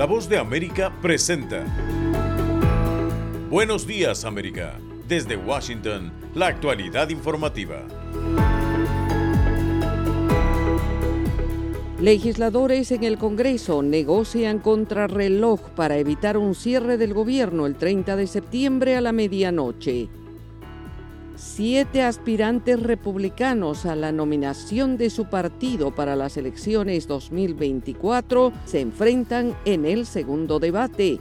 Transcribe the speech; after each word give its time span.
La 0.00 0.06
voz 0.06 0.30
de 0.30 0.38
América 0.38 0.90
presenta. 1.02 1.62
Buenos 3.50 3.86
días 3.86 4.24
América. 4.24 4.78
Desde 5.06 5.36
Washington, 5.36 6.10
la 6.34 6.46
actualidad 6.46 7.10
informativa. 7.10 7.86
Legisladores 12.00 12.92
en 12.92 13.04
el 13.04 13.18
Congreso 13.18 13.82
negocian 13.82 14.60
contrarreloj 14.60 15.68
para 15.76 15.98
evitar 15.98 16.38
un 16.38 16.54
cierre 16.54 16.96
del 16.96 17.12
gobierno 17.12 17.66
el 17.66 17.74
30 17.74 18.16
de 18.16 18.26
septiembre 18.26 18.96
a 18.96 19.02
la 19.02 19.12
medianoche. 19.12 20.08
Siete 21.42 22.02
aspirantes 22.02 22.82
republicanos 22.82 23.86
a 23.86 23.96
la 23.96 24.12
nominación 24.12 24.98
de 24.98 25.08
su 25.08 25.30
partido 25.30 25.90
para 25.90 26.14
las 26.14 26.36
elecciones 26.36 27.08
2024 27.08 28.52
se 28.66 28.82
enfrentan 28.82 29.56
en 29.64 29.86
el 29.86 30.04
segundo 30.04 30.58
debate 30.58 31.18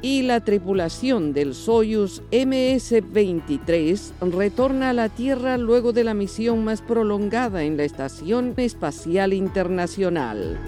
y 0.00 0.22
la 0.22 0.42
tripulación 0.42 1.34
del 1.34 1.54
Soyuz 1.54 2.22
MS-23 2.32 4.12
retorna 4.32 4.88
a 4.88 4.94
la 4.94 5.10
Tierra 5.10 5.58
luego 5.58 5.92
de 5.92 6.04
la 6.04 6.14
misión 6.14 6.64
más 6.64 6.80
prolongada 6.80 7.64
en 7.64 7.76
la 7.76 7.84
Estación 7.84 8.54
Espacial 8.56 9.34
Internacional. 9.34 10.58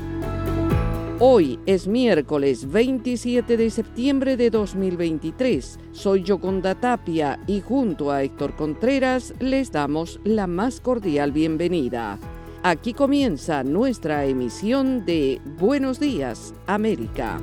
Hoy 1.25 1.61
es 1.67 1.87
miércoles 1.87 2.69
27 2.69 3.57
de 3.57 3.71
septiembre 3.71 4.37
de 4.37 4.51
2023. 4.51 5.79
Soy 5.93 6.25
Yoconda 6.25 6.75
Tapia 6.75 7.39
y 7.47 7.61
junto 7.61 8.11
a 8.11 8.25
Héctor 8.25 8.57
Contreras 8.57 9.33
les 9.39 9.71
damos 9.71 10.19
la 10.25 10.49
más 10.49 10.81
cordial 10.81 11.31
bienvenida. 11.31 12.19
Aquí 12.65 12.93
comienza 12.93 13.63
nuestra 13.63 14.25
emisión 14.25 15.07
de 15.07 15.41
Buenos 15.61 16.01
Días, 16.01 16.55
América. 16.67 17.39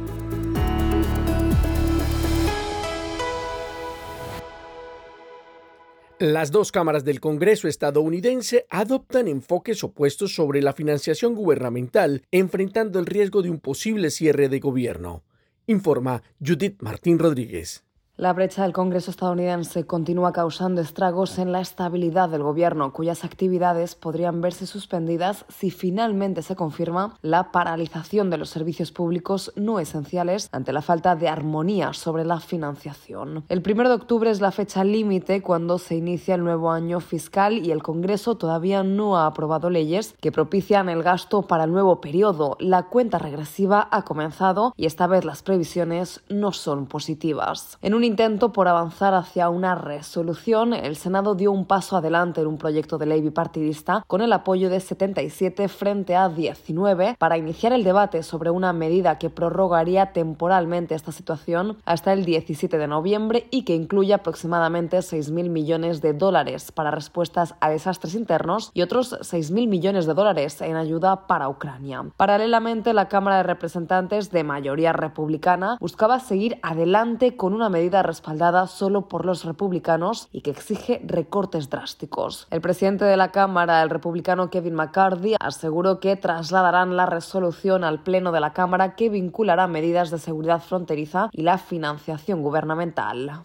Las 6.20 6.52
dos 6.52 6.73
cámaras 6.73 7.06
del 7.06 7.22
Congreso 7.22 7.70
estadounidense 7.70 8.66
adoptan 8.70 9.30
enfoques 9.30 9.86
opuestos 9.86 10.36
sobre 10.36 10.62
la 10.62 10.73
financiación 10.73 11.34
gubernamental, 11.34 12.23
enfrentando 12.30 13.00
el 13.00 13.06
riesgo 13.06 13.42
de 13.42 13.50
un 13.50 13.62
posible 13.62 14.09
cierre 14.09 14.50
de 14.50 14.59
gobierno, 14.59 15.23
informa 15.66 16.22
Judith 16.45 16.81
Martín 16.81 17.20
Rodríguez. 17.20 17.86
La 18.20 18.34
brecha 18.34 18.64
del 18.64 18.73
Congreso 18.73 19.12
estadounidense 19.12 19.86
continúa 19.86 20.34
causando 20.34 20.81
estragos 20.81 21.39
en 21.39 21.53
la 21.53 21.62
estabilidad 21.62 22.28
del 22.28 22.44
gobierno, 22.44 22.92
cuyas 22.92 23.23
actividades 23.23 23.95
podrían 23.95 24.42
verse 24.42 24.67
suspendidas 24.67 25.45
si 25.48 25.72
finalmente 25.72 26.42
se 26.42 26.58
confirma 26.58 27.17
la 27.22 27.53
paralización 27.53 28.30
de 28.30 28.38
los 28.38 28.50
servicios 28.50 28.92
públicos 28.92 29.53
no 29.56 29.80
esenciales 29.80 30.50
ante 30.52 30.73
la 30.73 30.81
falta 30.81 31.16
de 31.16 31.30
armonía 31.30 31.94
sobre 31.94 32.25
la 32.25 32.42
financiación. 32.42 33.45
El 33.47 33.64
1 33.66 33.88
de 33.88 33.95
octubre 33.95 34.30
es 34.30 34.42
la 34.42 34.52
fecha 34.52 34.84
límite 34.84 35.42
cuando 35.42 35.78
se 35.78 35.95
inicia 35.95 36.36
el 36.36 36.44
nuevo 36.44 36.72
año 36.72 37.00
fiscal 37.00 37.66
y 37.66 37.72
el 37.72 37.81
Congreso 37.81 38.36
todavía 38.36 38.84
no 38.84 39.16
ha 39.16 39.28
aprobado 39.28 39.70
leyes 39.70 40.14
que 40.20 40.34
propician 40.34 40.90
el 40.90 41.03
gasto 41.03 41.44
para 41.44 41.64
el 41.64 41.72
nuevo 41.72 42.02
periodo. 42.02 42.58
La 42.59 42.90
cuenta 42.90 43.17
regresiva 43.17 43.88
ha 43.90 44.02
comenzado 44.02 44.73
y 44.75 44.88
esta 44.88 45.08
vez 45.08 45.23
las 45.23 45.42
previsiones 45.42 46.20
no 46.28 46.52
son 46.52 46.86
positivas. 46.86 47.78
En 47.81 47.94
un 47.94 48.09
intento 48.10 48.52
por 48.52 48.68
avanzar 48.68 49.14
hacia 49.14 49.50
una 49.50 49.76
resolución, 49.76 50.74
el 50.74 50.96
Senado 50.96 51.36
dio 51.36 51.52
un 51.52 51.66
paso 51.66 51.96
adelante 51.96 52.42
en 52.42 52.48
un 52.48 52.58
proyecto 52.58 52.98
de 52.98 53.06
ley 53.06 53.22
bipartidista 53.22 54.04
con 54.08 54.22
el 54.22 54.34
apoyo 54.34 54.70
de 54.70 54.80
77 54.80 55.68
frente 55.68 56.16
a 56.16 56.28
19 56.28 57.16
para 57.20 57.38
iniciar 57.38 57.72
el 57.72 57.84
debate 57.84 58.24
sobre 58.24 58.50
una 58.50 58.74
medida 58.74 59.20
que 59.20 59.30
prorrogaría 59.30 60.12
temporalmente 60.12 60.96
esta 60.96 61.12
situación 61.12 61.78
hasta 61.86 62.12
el 62.12 62.26
17 62.26 62.80
de 62.80 62.88
noviembre 62.88 63.48
y 63.52 63.64
que 63.64 63.75
incluye 63.75 64.14
aproximadamente 64.14 64.98
6.000 64.98 65.50
millones 65.50 66.02
de 66.02 66.14
dólares 66.14 66.72
para 66.72 66.90
respuestas 66.90 67.53
a 67.59 67.69
desastres 67.69 68.16
internos 68.16 68.72
y 68.74 68.81
otros 68.81 69.14
6.000 69.19 69.68
millones 69.68 70.08
de 70.08 70.16
dólares 70.16 70.62
en 70.62 70.75
ayuda 70.75 71.28
para 71.28 71.48
Ucrania. 71.48 72.06
Paralelamente, 72.18 72.94
la 72.94 73.08
Cámara 73.08 73.38
de 73.38 73.44
Representantes 73.44 74.31
de 74.31 74.44
mayoría 74.44 74.94
republicana 74.94 75.78
buscaba 75.80 76.19
seguir 76.19 76.58
adelante 76.64 77.38
con 77.38 77.53
una 77.53 77.69
medida 77.69 77.99
respaldada 78.04 78.68
solo 78.68 79.08
por 79.08 79.26
los 79.26 79.46
republicanos 79.46 80.28
y 80.32 80.42
que 80.42 80.52
exige 80.52 81.02
recortes 81.06 81.70
drásticos. 81.70 82.48
El 82.52 82.62
presidente 82.62 83.06
de 83.06 83.18
la 83.18 83.32
Cámara, 83.32 83.82
el 83.82 83.90
republicano 83.90 84.50
Kevin 84.50 84.76
McCarthy, 84.76 85.36
aseguró 85.40 86.00
que 86.00 86.16
trasladarán 86.16 86.96
la 86.96 87.06
resolución 87.06 87.84
al 87.84 88.04
Pleno 88.04 88.32
de 88.32 88.40
la 88.40 88.54
Cámara 88.54 88.96
que 88.96 89.10
vinculará 89.10 89.68
medidas 89.68 90.12
de 90.12 90.20
seguridad 90.20 90.62
fronteriza 90.62 91.30
y 91.32 91.44
la 91.44 91.58
financiación 91.58 92.42
gubernamental. 92.42 93.44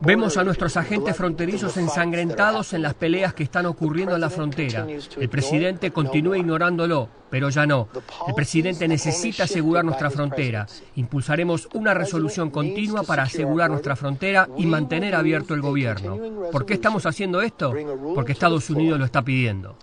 Vemos 0.00 0.36
a 0.36 0.44
nuestros 0.44 0.76
agentes 0.76 1.16
fronterizos 1.16 1.76
ensangrentados 1.76 2.72
en 2.72 2.82
las 2.82 2.94
peleas 2.94 3.34
que 3.34 3.42
están 3.42 3.66
ocurriendo 3.66 4.14
en 4.14 4.20
la 4.20 4.30
frontera. 4.30 4.86
El 5.16 5.28
presidente 5.28 5.90
continúa 5.90 6.38
ignorándolo 6.38 7.08
pero 7.30 7.48
ya 7.48 7.64
no. 7.64 7.88
El 8.26 8.34
presidente 8.34 8.86
necesita 8.88 9.44
asegurar 9.44 9.84
nuestra 9.84 10.10
frontera. 10.10 10.66
Impulsaremos 10.96 11.68
una 11.72 11.94
resolución 11.94 12.50
continua 12.50 13.04
para 13.04 13.22
asegurar 13.22 13.70
nuestra 13.70 13.96
frontera 13.96 14.48
y 14.56 14.66
mantener 14.66 15.14
abierto 15.14 15.54
el 15.54 15.62
gobierno. 15.62 16.18
¿Por 16.50 16.66
qué 16.66 16.74
estamos 16.74 17.06
haciendo 17.06 17.40
esto? 17.40 17.72
Porque 18.14 18.32
Estados 18.32 18.68
Unidos 18.68 18.98
lo 18.98 19.04
está 19.04 19.22
pidiendo. 19.22 19.76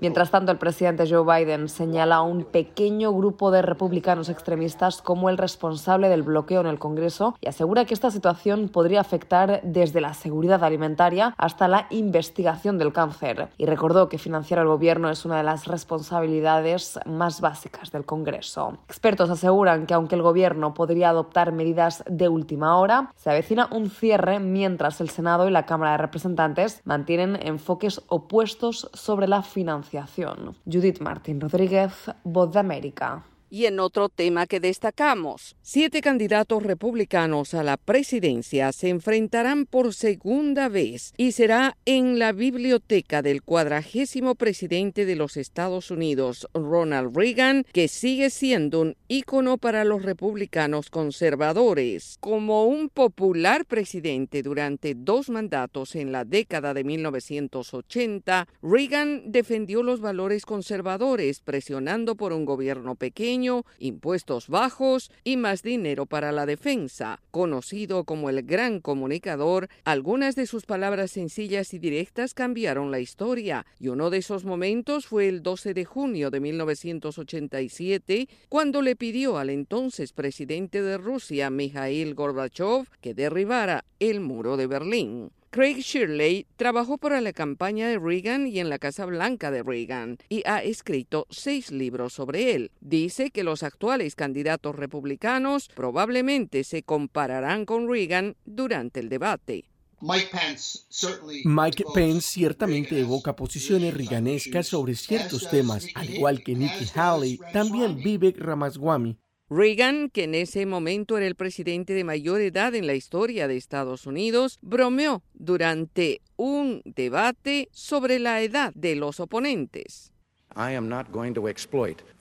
Mientras 0.00 0.30
tanto, 0.30 0.50
el 0.50 0.58
presidente 0.58 1.04
Joe 1.08 1.44
Biden 1.44 1.68
señala 1.68 2.16
a 2.16 2.22
un 2.22 2.44
pequeño 2.44 3.12
grupo 3.12 3.50
de 3.50 3.60
republicanos 3.60 4.30
extremistas 4.30 5.02
como 5.02 5.28
el 5.28 5.36
responsable 5.36 6.08
del 6.08 6.22
bloqueo 6.22 6.62
en 6.62 6.66
el 6.66 6.78
Congreso 6.78 7.36
asegura 7.50 7.84
que 7.84 7.94
esta 7.94 8.10
situación 8.10 8.68
podría 8.68 9.00
afectar 9.00 9.60
desde 9.62 10.00
la 10.00 10.14
seguridad 10.14 10.64
alimentaria 10.64 11.34
hasta 11.36 11.68
la 11.68 11.86
investigación 11.90 12.78
del 12.78 12.92
cáncer. 12.92 13.48
Y 13.58 13.66
recordó 13.66 14.08
que 14.08 14.18
financiar 14.18 14.60
al 14.60 14.66
gobierno 14.66 15.10
es 15.10 15.24
una 15.24 15.36
de 15.36 15.44
las 15.44 15.66
responsabilidades 15.66 16.98
más 17.06 17.40
básicas 17.40 17.92
del 17.92 18.04
Congreso. 18.04 18.78
Expertos 18.88 19.30
aseguran 19.30 19.86
que 19.86 19.94
aunque 19.94 20.14
el 20.14 20.22
Gobierno 20.22 20.74
podría 20.74 21.10
adoptar 21.10 21.52
medidas 21.52 22.04
de 22.08 22.28
última 22.28 22.78
hora, 22.78 23.12
se 23.16 23.30
avecina 23.30 23.68
un 23.70 23.90
cierre 23.90 24.40
mientras 24.40 25.00
el 25.00 25.10
Senado 25.10 25.48
y 25.48 25.50
la 25.50 25.66
Cámara 25.66 25.92
de 25.92 25.98
Representantes 25.98 26.80
mantienen 26.84 27.38
enfoques 27.42 28.02
opuestos 28.08 28.90
sobre 28.94 29.28
la 29.28 29.42
financiación. 29.42 30.56
Judith 30.64 31.00
Martín 31.00 31.40
Rodríguez, 31.40 32.10
Voz 32.24 32.52
de 32.52 32.60
América. 32.60 33.24
Y 33.52 33.66
en 33.66 33.80
otro 33.80 34.08
tema 34.08 34.46
que 34.46 34.60
destacamos, 34.60 35.56
siete 35.60 36.02
candidatos 36.02 36.62
republicanos 36.62 37.52
a 37.52 37.64
la 37.64 37.76
presidencia 37.76 38.70
se 38.70 38.90
enfrentarán 38.90 39.66
por 39.66 39.92
segunda 39.92 40.68
vez 40.68 41.12
y 41.16 41.32
será 41.32 41.76
en 41.84 42.20
la 42.20 42.30
biblioteca 42.30 43.22
del 43.22 43.42
cuadragésimo 43.42 44.36
presidente 44.36 45.04
de 45.04 45.16
los 45.16 45.36
Estados 45.36 45.90
Unidos, 45.90 46.46
Ronald 46.54 47.16
Reagan, 47.16 47.64
que 47.72 47.88
sigue 47.88 48.30
siendo 48.30 48.82
un 48.82 48.96
ícono 49.08 49.58
para 49.58 49.82
los 49.82 50.04
republicanos 50.04 50.88
conservadores. 50.88 52.18
Como 52.20 52.66
un 52.66 52.88
popular 52.88 53.64
presidente 53.64 54.44
durante 54.44 54.94
dos 54.94 55.28
mandatos 55.28 55.96
en 55.96 56.12
la 56.12 56.24
década 56.24 56.72
de 56.72 56.84
1980, 56.84 58.46
Reagan 58.62 59.32
defendió 59.32 59.82
los 59.82 60.00
valores 60.00 60.46
conservadores, 60.46 61.40
presionando 61.40 62.14
por 62.14 62.32
un 62.32 62.44
gobierno 62.44 62.94
pequeño 62.94 63.39
impuestos 63.78 64.48
bajos 64.48 65.10
y 65.24 65.36
más 65.36 65.62
dinero 65.62 66.06
para 66.06 66.32
la 66.32 66.46
defensa. 66.46 67.20
Conocido 67.30 68.04
como 68.04 68.30
el 68.30 68.42
gran 68.42 68.80
comunicador, 68.80 69.68
algunas 69.84 70.36
de 70.36 70.46
sus 70.46 70.66
palabras 70.66 71.10
sencillas 71.12 71.72
y 71.74 71.78
directas 71.78 72.34
cambiaron 72.34 72.90
la 72.90 73.00
historia, 73.00 73.66
y 73.78 73.88
uno 73.88 74.10
de 74.10 74.18
esos 74.18 74.44
momentos 74.44 75.06
fue 75.06 75.28
el 75.28 75.42
12 75.42 75.74
de 75.74 75.84
junio 75.84 76.30
de 76.30 76.40
1987, 76.40 78.28
cuando 78.48 78.82
le 78.82 78.96
pidió 78.96 79.38
al 79.38 79.50
entonces 79.50 80.12
presidente 80.12 80.82
de 80.82 80.98
Rusia, 80.98 81.50
Mikhail 81.50 82.14
Gorbachev, 82.14 82.86
que 83.00 83.14
derribara 83.14 83.84
el 83.98 84.20
muro 84.20 84.56
de 84.56 84.66
Berlín. 84.66 85.30
Craig 85.52 85.78
Shirley 85.78 86.46
trabajó 86.54 86.96
para 86.96 87.20
la 87.20 87.32
campaña 87.32 87.88
de 87.88 87.98
Reagan 87.98 88.46
y 88.46 88.60
en 88.60 88.70
la 88.70 88.78
Casa 88.78 89.04
Blanca 89.04 89.50
de 89.50 89.64
Reagan 89.64 90.18
y 90.28 90.44
ha 90.46 90.62
escrito 90.62 91.26
seis 91.28 91.72
libros 91.72 92.12
sobre 92.12 92.54
él. 92.54 92.70
Dice 92.80 93.32
que 93.32 93.42
los 93.42 93.64
actuales 93.64 94.14
candidatos 94.14 94.76
republicanos 94.76 95.68
probablemente 95.74 96.62
se 96.62 96.84
compararán 96.84 97.64
con 97.64 97.90
Reagan 97.90 98.36
durante 98.44 99.00
el 99.00 99.08
debate. 99.08 99.64
Mike 100.00 101.84
Pence 101.92 102.20
ciertamente 102.20 103.00
evoca 103.00 103.34
posiciones 103.34 103.92
riganescas 103.92 104.68
sobre 104.68 104.94
ciertos 104.94 105.50
temas, 105.50 105.88
al 105.96 106.10
igual 106.10 106.44
que 106.44 106.54
Nikki 106.54 106.86
Haley, 106.94 107.40
también 107.52 107.96
Vivek 107.96 108.38
Ramaswamy 108.38 109.18
Reagan, 109.50 110.10
que 110.10 110.24
en 110.24 110.36
ese 110.36 110.64
momento 110.64 111.16
era 111.16 111.26
el 111.26 111.34
presidente 111.34 111.92
de 111.92 112.04
mayor 112.04 112.40
edad 112.40 112.72
en 112.76 112.86
la 112.86 112.94
historia 112.94 113.48
de 113.48 113.56
Estados 113.56 114.06
Unidos, 114.06 114.60
bromeó 114.62 115.24
durante 115.34 116.22
un 116.36 116.82
debate 116.84 117.68
sobre 117.72 118.20
la 118.20 118.42
edad 118.42 118.72
de 118.76 118.94
los 118.94 119.18
oponentes. 119.18 120.12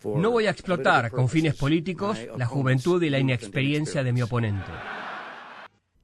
No 0.04 0.32
voy 0.32 0.48
a 0.48 0.50
explotar 0.50 1.12
con 1.12 1.30
fines 1.30 1.56
políticos 1.56 2.18
la 2.36 2.48
juventud 2.48 3.02
y 3.04 3.12
la 3.12 3.20
inexperiencia 3.20 4.04
de 4.04 4.12
mi 4.12 4.24
oponente. 4.24 4.72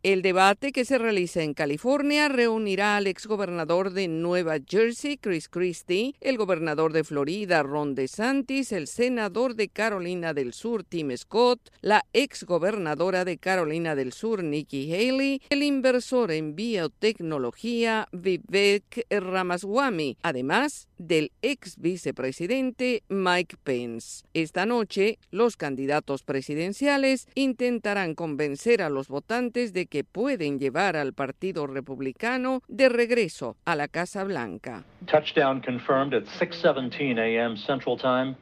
El 0.05 0.21
debate 0.21 0.71
que 0.71 0.85
se 0.85 0.99
realiza 0.99 1.41
en 1.41 1.55
California 1.55 2.29
reunirá 2.29 2.95
al 2.95 3.07
exgobernador 3.07 3.89
de 3.89 4.07
Nueva 4.07 4.57
Jersey, 4.63 5.17
Chris 5.17 5.49
Christie, 5.49 6.13
el 6.21 6.37
gobernador 6.37 6.93
de 6.93 7.03
Florida, 7.03 7.63
Ron 7.63 7.95
DeSantis, 7.95 8.71
el 8.71 8.85
senador 8.85 9.55
de 9.55 9.67
Carolina 9.67 10.35
del 10.35 10.53
Sur, 10.53 10.83
Tim 10.83 11.09
Scott, 11.17 11.71
la 11.81 12.05
exgobernadora 12.13 13.25
de 13.25 13.39
Carolina 13.39 13.95
del 13.95 14.13
Sur, 14.13 14.43
Nikki 14.43 14.93
Haley, 14.93 15.41
el 15.49 15.63
inversor 15.63 16.31
en 16.31 16.55
biotecnología, 16.55 18.07
Vivek 18.11 19.07
Ramaswamy, 19.09 20.17
además 20.21 20.87
del 20.99 21.31
ex 21.41 21.77
vicepresidente 21.79 23.01
Mike 23.09 23.57
Pence. 23.63 24.23
Esta 24.35 24.67
noche, 24.67 25.17
los 25.31 25.57
candidatos 25.57 26.21
presidenciales 26.21 27.27
intentarán 27.33 28.13
convencer 28.13 28.83
a 28.83 28.89
los 28.89 29.07
votantes 29.07 29.73
de 29.73 29.87
que 29.87 29.94
que 29.95 30.03
pueden 30.03 30.59
llevar 30.59 30.97
al 30.97 31.13
Partido 31.13 31.67
Republicano 31.67 32.61
de 32.67 32.89
regreso 32.89 33.55
a 33.63 33.77
la 33.77 33.87
Casa 33.87 34.25
Blanca. 34.25 34.83
Touchdown 35.05 35.61
confirmed 35.61 36.13
at 36.13 36.25
6:17 36.37 37.17
a.m. 37.17 37.55
Central 37.55 37.95
Time. 37.95 38.35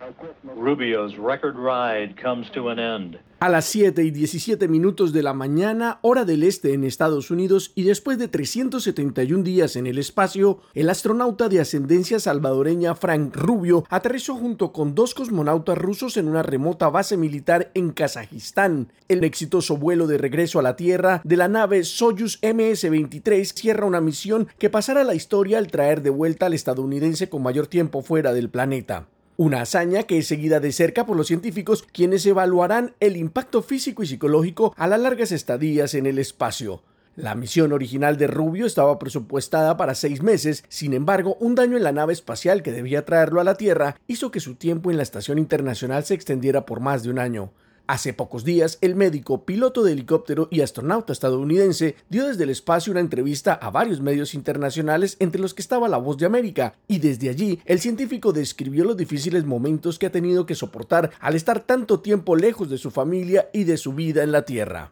Rubio's 0.55 1.15
record 1.15 1.55
ride 1.55 2.15
comes 2.19 2.49
to 2.53 2.69
an 2.69 2.79
end. 2.79 3.19
A 3.43 3.49
las 3.49 3.65
7 3.65 4.01
y 4.01 4.11
17 4.11 4.69
minutos 4.69 5.11
de 5.11 5.21
la 5.21 5.33
mañana, 5.33 5.99
hora 6.01 6.23
del 6.23 6.43
este 6.43 6.73
en 6.73 6.85
Estados 6.85 7.29
Unidos, 7.29 7.73
y 7.75 7.83
después 7.83 8.17
de 8.17 8.29
371 8.29 9.43
días 9.43 9.75
en 9.75 9.85
el 9.85 9.97
espacio, 9.97 10.61
el 10.73 10.89
astronauta 10.89 11.49
de 11.49 11.59
ascendencia 11.59 12.21
salvadoreña 12.21 12.95
Frank 12.95 13.35
Rubio 13.35 13.83
aterrizó 13.89 14.35
junto 14.35 14.71
con 14.71 14.95
dos 14.95 15.13
cosmonautas 15.13 15.77
rusos 15.77 16.15
en 16.15 16.29
una 16.29 16.41
remota 16.41 16.87
base 16.87 17.17
militar 17.17 17.69
en 17.73 17.91
Kazajistán. 17.91 18.93
El 19.09 19.25
exitoso 19.25 19.75
vuelo 19.75 20.07
de 20.07 20.17
regreso 20.17 20.59
a 20.59 20.63
la 20.63 20.77
Tierra 20.77 21.19
de 21.25 21.35
la 21.35 21.42
nave 21.47 21.83
Soyuz 21.83 22.39
MS-23 22.41 23.53
cierra 23.53 23.85
una 23.85 24.01
misión 24.01 24.47
que 24.57 24.69
pasará 24.69 25.01
a 25.01 25.05
la 25.05 25.15
historia 25.15 25.57
al 25.57 25.67
traer 25.67 26.01
de 26.01 26.09
vuelta 26.09 26.45
al 26.45 26.53
estadounidense 26.53 27.29
con 27.29 27.43
mayor 27.43 27.67
tiempo 27.67 28.01
fuera 28.01 28.33
del 28.33 28.49
planeta. 28.49 29.07
Una 29.35 29.61
hazaña 29.61 30.03
que 30.03 30.19
es 30.19 30.27
seguida 30.27 30.59
de 30.59 30.71
cerca 30.71 31.05
por 31.05 31.17
los 31.17 31.27
científicos 31.27 31.85
quienes 31.91 32.25
evaluarán 32.25 32.93
el 32.99 33.17
impacto 33.17 33.63
físico 33.63 34.03
y 34.03 34.07
psicológico 34.07 34.75
a 34.77 34.87
las 34.87 34.99
largas 34.99 35.31
estadías 35.31 35.95
en 35.95 36.05
el 36.05 36.19
espacio. 36.19 36.83
La 37.15 37.35
misión 37.35 37.73
original 37.73 38.17
de 38.17 38.25
Rubio 38.25 38.65
estaba 38.65 38.97
presupuestada 38.97 39.77
para 39.77 39.93
seis 39.93 40.23
meses, 40.23 40.63
sin 40.67 40.93
embargo, 40.93 41.37
un 41.39 41.53
daño 41.53 41.77
en 41.77 41.83
la 41.83 41.91
nave 41.91 42.13
espacial 42.13 42.63
que 42.63 42.71
debía 42.71 43.05
traerlo 43.05 43.39
a 43.39 43.43
la 43.43 43.55
Tierra 43.55 43.97
hizo 44.07 44.31
que 44.31 44.39
su 44.39 44.55
tiempo 44.55 44.89
en 44.89 44.97
la 44.97 45.03
Estación 45.03 45.37
Internacional 45.37 46.03
se 46.05 46.15
extendiera 46.15 46.65
por 46.65 46.79
más 46.79 47.03
de 47.03 47.11
un 47.11 47.19
año. 47.19 47.51
Hace 47.85 48.13
pocos 48.13 48.45
días, 48.45 48.77
el 48.79 48.95
médico, 48.95 49.43
piloto 49.43 49.83
de 49.83 49.91
helicóptero 49.91 50.47
y 50.49 50.61
astronauta 50.61 51.11
estadounidense 51.11 51.97
dio 52.09 52.25
desde 52.25 52.45
el 52.45 52.49
espacio 52.49 52.91
una 52.91 53.01
entrevista 53.01 53.53
a 53.55 53.71
varios 53.71 53.99
medios 53.99 54.35
internacionales, 54.35 55.17
entre 55.19 55.41
los 55.41 55.53
que 55.53 55.61
estaba 55.61 55.89
La 55.89 55.97
Voz 55.97 56.17
de 56.17 56.25
América, 56.25 56.75
y 56.87 56.99
desde 56.99 57.29
allí 57.29 57.59
el 57.65 57.81
científico 57.81 58.31
describió 58.31 58.85
los 58.85 58.95
difíciles 58.95 59.43
momentos 59.43 59.99
que 59.99 60.05
ha 60.05 60.11
tenido 60.13 60.45
que 60.45 60.55
soportar 60.55 61.11
al 61.19 61.35
estar 61.35 61.59
tanto 61.59 61.99
tiempo 61.99 62.37
lejos 62.37 62.69
de 62.69 62.77
su 62.77 62.89
familia 62.89 63.49
y 63.51 63.65
de 63.65 63.75
su 63.75 63.91
vida 63.91 64.23
en 64.23 64.31
la 64.31 64.43
Tierra. 64.43 64.91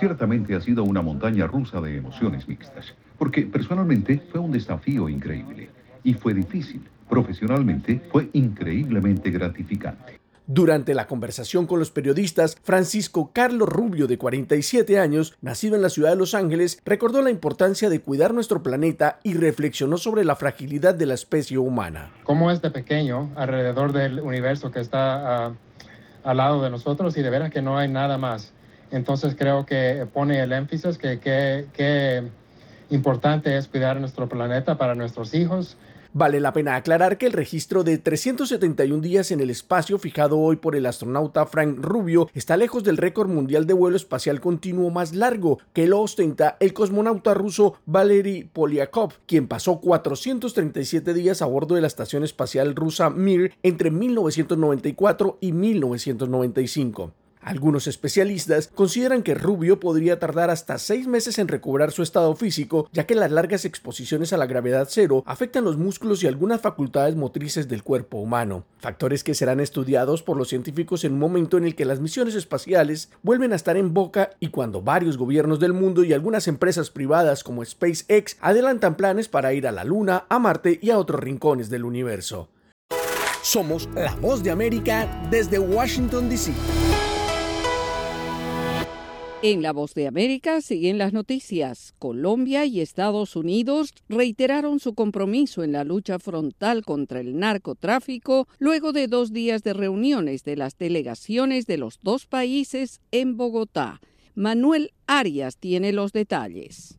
Ciertamente 0.00 0.54
ha 0.54 0.60
sido 0.62 0.84
una 0.84 1.02
montaña 1.02 1.46
rusa 1.46 1.82
de 1.82 1.98
emociones 1.98 2.48
mixtas, 2.48 2.94
porque 3.18 3.42
personalmente 3.42 4.22
fue 4.32 4.40
un 4.40 4.52
desafío 4.52 5.10
increíble 5.10 5.68
y 6.02 6.14
fue 6.14 6.32
difícil. 6.32 6.82
Profesionalmente 7.10 8.00
fue 8.10 8.30
increíblemente 8.32 9.30
gratificante. 9.30 10.23
Durante 10.46 10.92
la 10.92 11.06
conversación 11.06 11.66
con 11.66 11.78
los 11.78 11.90
periodistas, 11.90 12.58
Francisco 12.62 13.30
Carlos 13.32 13.66
Rubio, 13.66 14.06
de 14.06 14.18
47 14.18 14.98
años, 14.98 15.34
nacido 15.40 15.74
en 15.74 15.80
la 15.80 15.88
ciudad 15.88 16.10
de 16.10 16.16
Los 16.16 16.34
Ángeles, 16.34 16.82
recordó 16.84 17.22
la 17.22 17.30
importancia 17.30 17.88
de 17.88 18.02
cuidar 18.02 18.34
nuestro 18.34 18.62
planeta 18.62 19.20
y 19.22 19.32
reflexionó 19.32 19.96
sobre 19.96 20.22
la 20.22 20.36
fragilidad 20.36 20.94
de 20.94 21.06
la 21.06 21.14
especie 21.14 21.56
humana. 21.56 22.12
Como 22.24 22.50
este 22.50 22.70
pequeño 22.70 23.30
alrededor 23.36 23.92
del 23.92 24.20
universo 24.20 24.70
que 24.70 24.80
está 24.80 25.46
ah, 25.46 25.54
al 26.24 26.36
lado 26.36 26.62
de 26.62 26.68
nosotros 26.68 27.16
y 27.16 27.22
de 27.22 27.30
veras 27.30 27.50
que 27.50 27.62
no 27.62 27.78
hay 27.78 27.88
nada 27.88 28.18
más. 28.18 28.52
Entonces 28.90 29.34
creo 29.38 29.64
que 29.64 30.06
pone 30.12 30.42
el 30.42 30.52
énfasis 30.52 30.98
que 30.98 31.20
qué 31.20 32.28
importante 32.90 33.56
es 33.56 33.66
cuidar 33.66 33.98
nuestro 33.98 34.28
planeta 34.28 34.76
para 34.76 34.94
nuestros 34.94 35.32
hijos, 35.32 35.78
Vale 36.16 36.38
la 36.38 36.52
pena 36.52 36.76
aclarar 36.76 37.18
que 37.18 37.26
el 37.26 37.32
registro 37.32 37.82
de 37.82 37.98
371 37.98 39.02
días 39.02 39.32
en 39.32 39.40
el 39.40 39.50
espacio 39.50 39.98
fijado 39.98 40.38
hoy 40.38 40.54
por 40.54 40.76
el 40.76 40.86
astronauta 40.86 41.44
Frank 41.44 41.76
Rubio 41.80 42.30
está 42.34 42.56
lejos 42.56 42.84
del 42.84 42.98
récord 42.98 43.28
mundial 43.28 43.66
de 43.66 43.74
vuelo 43.74 43.96
espacial 43.96 44.40
continuo 44.40 44.90
más 44.90 45.12
largo 45.12 45.58
que 45.72 45.88
lo 45.88 46.00
ostenta 46.00 46.56
el 46.60 46.72
cosmonauta 46.72 47.34
ruso 47.34 47.74
Valery 47.86 48.44
Polyakov, 48.44 49.14
quien 49.26 49.48
pasó 49.48 49.80
437 49.80 51.14
días 51.14 51.42
a 51.42 51.46
bordo 51.46 51.74
de 51.74 51.80
la 51.80 51.88
estación 51.88 52.22
espacial 52.22 52.76
rusa 52.76 53.10
Mir 53.10 53.52
entre 53.64 53.90
1994 53.90 55.38
y 55.40 55.50
1995. 55.50 57.23
Algunos 57.44 57.86
especialistas 57.86 58.70
consideran 58.74 59.22
que 59.22 59.34
Rubio 59.34 59.78
podría 59.78 60.18
tardar 60.18 60.48
hasta 60.48 60.78
seis 60.78 61.06
meses 61.06 61.38
en 61.38 61.46
recobrar 61.46 61.92
su 61.92 62.02
estado 62.02 62.34
físico, 62.36 62.88
ya 62.90 63.04
que 63.04 63.14
las 63.14 63.30
largas 63.30 63.66
exposiciones 63.66 64.32
a 64.32 64.38
la 64.38 64.46
gravedad 64.46 64.88
cero 64.90 65.22
afectan 65.26 65.62
los 65.62 65.76
músculos 65.76 66.22
y 66.22 66.26
algunas 66.26 66.62
facultades 66.62 67.16
motrices 67.16 67.68
del 67.68 67.82
cuerpo 67.82 68.16
humano, 68.16 68.64
factores 68.78 69.22
que 69.22 69.34
serán 69.34 69.60
estudiados 69.60 70.22
por 70.22 70.38
los 70.38 70.48
científicos 70.48 71.04
en 71.04 71.12
un 71.12 71.18
momento 71.18 71.58
en 71.58 71.64
el 71.64 71.74
que 71.74 71.84
las 71.84 72.00
misiones 72.00 72.34
espaciales 72.34 73.10
vuelven 73.22 73.52
a 73.52 73.56
estar 73.56 73.76
en 73.76 73.92
boca 73.92 74.30
y 74.40 74.48
cuando 74.48 74.80
varios 74.80 75.18
gobiernos 75.18 75.60
del 75.60 75.74
mundo 75.74 76.02
y 76.02 76.14
algunas 76.14 76.48
empresas 76.48 76.88
privadas 76.88 77.44
como 77.44 77.62
SpaceX 77.62 78.38
adelantan 78.40 78.96
planes 78.96 79.28
para 79.28 79.52
ir 79.52 79.66
a 79.66 79.72
la 79.72 79.84
Luna, 79.84 80.24
a 80.30 80.38
Marte 80.38 80.78
y 80.80 80.88
a 80.88 80.98
otros 80.98 81.20
rincones 81.20 81.68
del 81.68 81.84
universo. 81.84 82.48
Somos 83.42 83.86
la 83.94 84.14
voz 84.14 84.42
de 84.42 84.50
América 84.50 85.28
desde 85.30 85.58
Washington, 85.58 86.30
D.C. 86.30 86.54
En 89.46 89.60
La 89.60 89.74
Voz 89.74 89.92
de 89.92 90.06
América 90.06 90.62
siguen 90.62 90.96
las 90.96 91.12
noticias. 91.12 91.92
Colombia 91.98 92.64
y 92.64 92.80
Estados 92.80 93.36
Unidos 93.36 93.92
reiteraron 94.08 94.80
su 94.80 94.94
compromiso 94.94 95.62
en 95.62 95.72
la 95.72 95.84
lucha 95.84 96.18
frontal 96.18 96.82
contra 96.82 97.20
el 97.20 97.38
narcotráfico 97.38 98.48
luego 98.58 98.92
de 98.92 99.06
dos 99.06 99.34
días 99.34 99.62
de 99.62 99.74
reuniones 99.74 100.44
de 100.44 100.56
las 100.56 100.78
delegaciones 100.78 101.66
de 101.66 101.76
los 101.76 101.98
dos 102.00 102.24
países 102.24 103.02
en 103.10 103.36
Bogotá. 103.36 104.00
Manuel 104.34 104.94
Arias 105.06 105.58
tiene 105.58 105.92
los 105.92 106.12
detalles. 106.12 106.98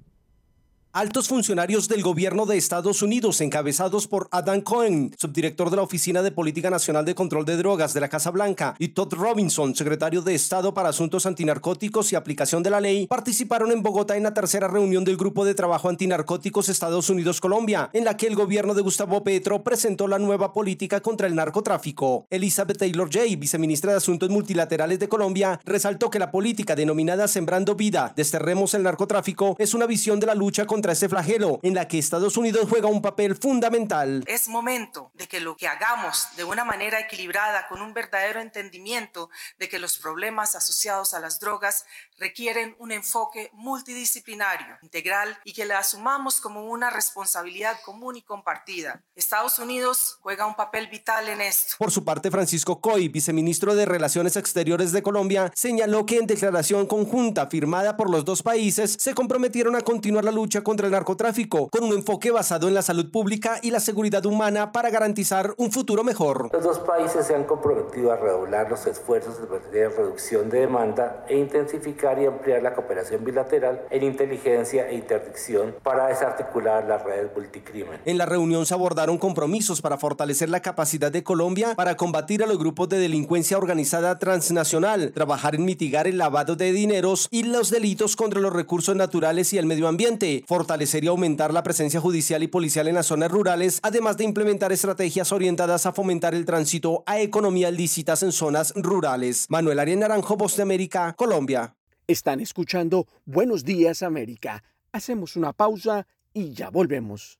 Altos 0.97 1.27
funcionarios 1.27 1.89
del 1.89 2.01
gobierno 2.01 2.45
de 2.45 2.55
Estados 2.55 3.01
Unidos, 3.01 3.41
encabezados 3.41 4.07
por 4.07 4.29
Adam 4.31 4.61
Cohen, 4.61 5.13
subdirector 5.17 5.69
de 5.69 5.75
la 5.75 5.81
Oficina 5.81 6.23
de 6.23 6.31
Política 6.31 6.69
Nacional 6.69 7.03
de 7.03 7.13
Control 7.13 7.43
de 7.43 7.57
Drogas 7.57 7.93
de 7.93 7.99
la 7.99 8.07
Casa 8.07 8.31
Blanca, 8.31 8.75
y 8.79 8.87
Todd 8.87 9.13
Robinson, 9.13 9.75
secretario 9.75 10.21
de 10.21 10.33
Estado 10.33 10.73
para 10.73 10.87
Asuntos 10.87 11.25
Antinarcóticos 11.25 12.13
y 12.13 12.15
Aplicación 12.15 12.63
de 12.63 12.69
la 12.69 12.79
Ley, 12.79 13.07
participaron 13.07 13.73
en 13.73 13.83
Bogotá 13.83 14.15
en 14.15 14.23
la 14.23 14.33
tercera 14.33 14.69
reunión 14.69 15.03
del 15.03 15.17
Grupo 15.17 15.43
de 15.43 15.53
Trabajo 15.53 15.89
Antinarcóticos 15.89 16.69
Estados 16.69 17.09
Unidos-Colombia, 17.09 17.89
en 17.91 18.05
la 18.05 18.15
que 18.15 18.27
el 18.27 18.35
gobierno 18.35 18.73
de 18.73 18.81
Gustavo 18.81 19.21
Petro 19.21 19.65
presentó 19.65 20.07
la 20.07 20.17
nueva 20.17 20.53
política 20.53 21.01
contra 21.01 21.27
el 21.27 21.35
narcotráfico. 21.35 22.25
Elizabeth 22.29 22.77
Taylor 22.77 23.09
Jay, 23.11 23.35
viceministra 23.35 23.91
de 23.91 23.97
Asuntos 23.97 24.29
Multilaterales 24.29 24.99
de 24.99 25.09
Colombia, 25.09 25.59
resaltó 25.65 26.09
que 26.09 26.19
la 26.19 26.31
política 26.31 26.73
denominada 26.73 27.27
Sembrando 27.27 27.75
Vida, 27.75 28.13
Desterremos 28.15 28.73
el 28.75 28.83
Narcotráfico, 28.83 29.57
es 29.59 29.73
una 29.73 29.87
visión 29.87 30.21
de 30.21 30.27
la 30.27 30.35
lucha 30.35 30.65
contra 30.65 30.84
ese 30.93 31.09
flagelo 31.09 31.59
en 31.63 31.73
la 31.73 31.87
que 31.87 31.99
Estados 31.99 32.37
Unidos 32.37 32.67
juega 32.69 32.87
un 32.87 33.01
papel 33.01 33.35
fundamental. 33.35 34.23
Es 34.27 34.47
momento 34.47 35.11
de 35.13 35.27
que 35.27 35.39
lo 35.39 35.55
que 35.55 35.67
hagamos 35.67 36.27
de 36.35 36.43
una 36.43 36.65
manera 36.65 36.99
equilibrada, 36.99 37.67
con 37.67 37.81
un 37.81 37.93
verdadero 37.93 38.39
entendimiento 38.39 39.29
de 39.59 39.69
que 39.69 39.79
los 39.79 39.97
problemas 39.97 40.55
asociados 40.55 41.13
a 41.13 41.19
las 41.19 41.39
drogas 41.39 41.85
requieren 42.17 42.75
un 42.79 42.91
enfoque 42.91 43.49
multidisciplinario, 43.53 44.77
integral 44.81 45.37
y 45.43 45.53
que 45.53 45.65
la 45.65 45.79
asumamos 45.79 46.39
como 46.39 46.65
una 46.65 46.89
responsabilidad 46.89 47.77
común 47.83 48.15
y 48.15 48.21
compartida. 48.21 49.03
Estados 49.15 49.59
Unidos 49.59 50.17
juega 50.21 50.45
un 50.45 50.55
papel 50.55 50.87
vital 50.87 51.27
en 51.27 51.41
esto. 51.41 51.75
Por 51.77 51.91
su 51.91 52.03
parte, 52.05 52.31
Francisco 52.31 52.79
Coy, 52.79 53.09
viceministro 53.09 53.75
de 53.75 53.85
Relaciones 53.85 54.35
Exteriores 54.35 54.91
de 54.91 55.03
Colombia, 55.03 55.51
señaló 55.55 56.05
que 56.05 56.17
en 56.17 56.27
declaración 56.27 56.85
conjunta 56.85 57.47
firmada 57.47 57.97
por 57.97 58.09
los 58.09 58.23
dos 58.25 58.43
países 58.43 58.95
se 58.99 59.13
comprometieron 59.13 59.75
a 59.75 59.81
continuar 59.81 60.23
la 60.23 60.31
lucha 60.31 60.61
contra 60.61 60.87
el 60.87 60.93
narcotráfico 60.93 61.69
con 61.69 61.83
un 61.83 61.93
enfoque 61.93 62.31
basado 62.31 62.67
en 62.67 62.73
la 62.73 62.81
salud 62.81 63.11
pública 63.11 63.59
y 63.61 63.71
la 63.71 63.79
seguridad 63.79 64.25
humana 64.25 64.71
para 64.71 64.89
garantizar 64.89 65.53
un 65.57 65.71
futuro 65.71 66.03
mejor. 66.03 66.49
Los 66.53 66.63
dos 66.63 66.79
países 66.79 67.27
se 67.27 67.35
han 67.35 67.43
comprometido 67.43 68.11
a 68.11 68.17
redoblar 68.17 68.69
los 68.69 68.85
esfuerzos 68.85 69.37
en 69.39 69.49
materia 69.49 69.89
de 69.89 69.89
reducción 69.89 70.49
de 70.49 70.59
demanda 70.59 71.25
e 71.27 71.37
intensificar 71.37 72.04
y 72.13 72.25
ampliar 72.25 72.61
la 72.61 72.73
cooperación 72.73 73.23
bilateral 73.23 73.81
en 73.89 74.03
inteligencia 74.03 74.87
e 74.87 74.95
interdicción 74.95 75.75
para 75.81 76.07
desarticular 76.07 76.85
las 76.85 77.03
redes 77.03 77.31
multicrimen. 77.35 77.99
En 78.05 78.17
la 78.17 78.25
reunión 78.25 78.65
se 78.65 78.73
abordaron 78.75 79.17
compromisos 79.17 79.81
para 79.81 79.97
fortalecer 79.97 80.49
la 80.49 80.61
capacidad 80.61 81.11
de 81.11 81.23
Colombia 81.23 81.73
para 81.75 81.97
combatir 81.97 82.43
a 82.43 82.47
los 82.47 82.59
grupos 82.59 82.89
de 82.89 82.99
delincuencia 82.99 83.57
organizada 83.57 84.19
transnacional, 84.19 85.11
trabajar 85.13 85.55
en 85.55 85.65
mitigar 85.65 86.07
el 86.07 86.19
lavado 86.19 86.55
de 86.55 86.71
dineros 86.71 87.27
y 87.31 87.43
los 87.43 87.71
delitos 87.71 88.15
contra 88.15 88.39
los 88.39 88.53
recursos 88.53 88.95
naturales 88.95 89.51
y 89.53 89.57
el 89.57 89.65
medio 89.65 89.87
ambiente, 89.87 90.43
fortalecer 90.47 91.03
y 91.03 91.07
aumentar 91.07 91.53
la 91.53 91.63
presencia 91.63 91.99
judicial 91.99 92.43
y 92.43 92.47
policial 92.47 92.87
en 92.87 92.95
las 92.95 93.07
zonas 93.07 93.31
rurales, 93.31 93.79
además 93.81 94.17
de 94.17 94.25
implementar 94.25 94.71
estrategias 94.71 95.31
orientadas 95.31 95.85
a 95.85 95.93
fomentar 95.93 96.35
el 96.35 96.45
tránsito 96.45 97.03
a 97.05 97.19
economías 97.19 97.73
lícitas 97.73 98.21
en 98.23 98.31
zonas 98.31 98.73
rurales. 98.75 99.45
Manuel 99.49 99.79
Arias 99.79 99.97
Naranjo, 99.97 100.37
Voz 100.37 100.55
de 100.55 100.63
América, 100.63 101.13
Colombia. 101.17 101.75
Están 102.07 102.39
escuchando 102.39 103.07
Buenos 103.25 103.63
Días 103.63 104.03
América. 104.03 104.63
Hacemos 104.91 105.35
una 105.35 105.53
pausa 105.53 106.05
y 106.33 106.53
ya 106.53 106.69
volvemos. 106.69 107.39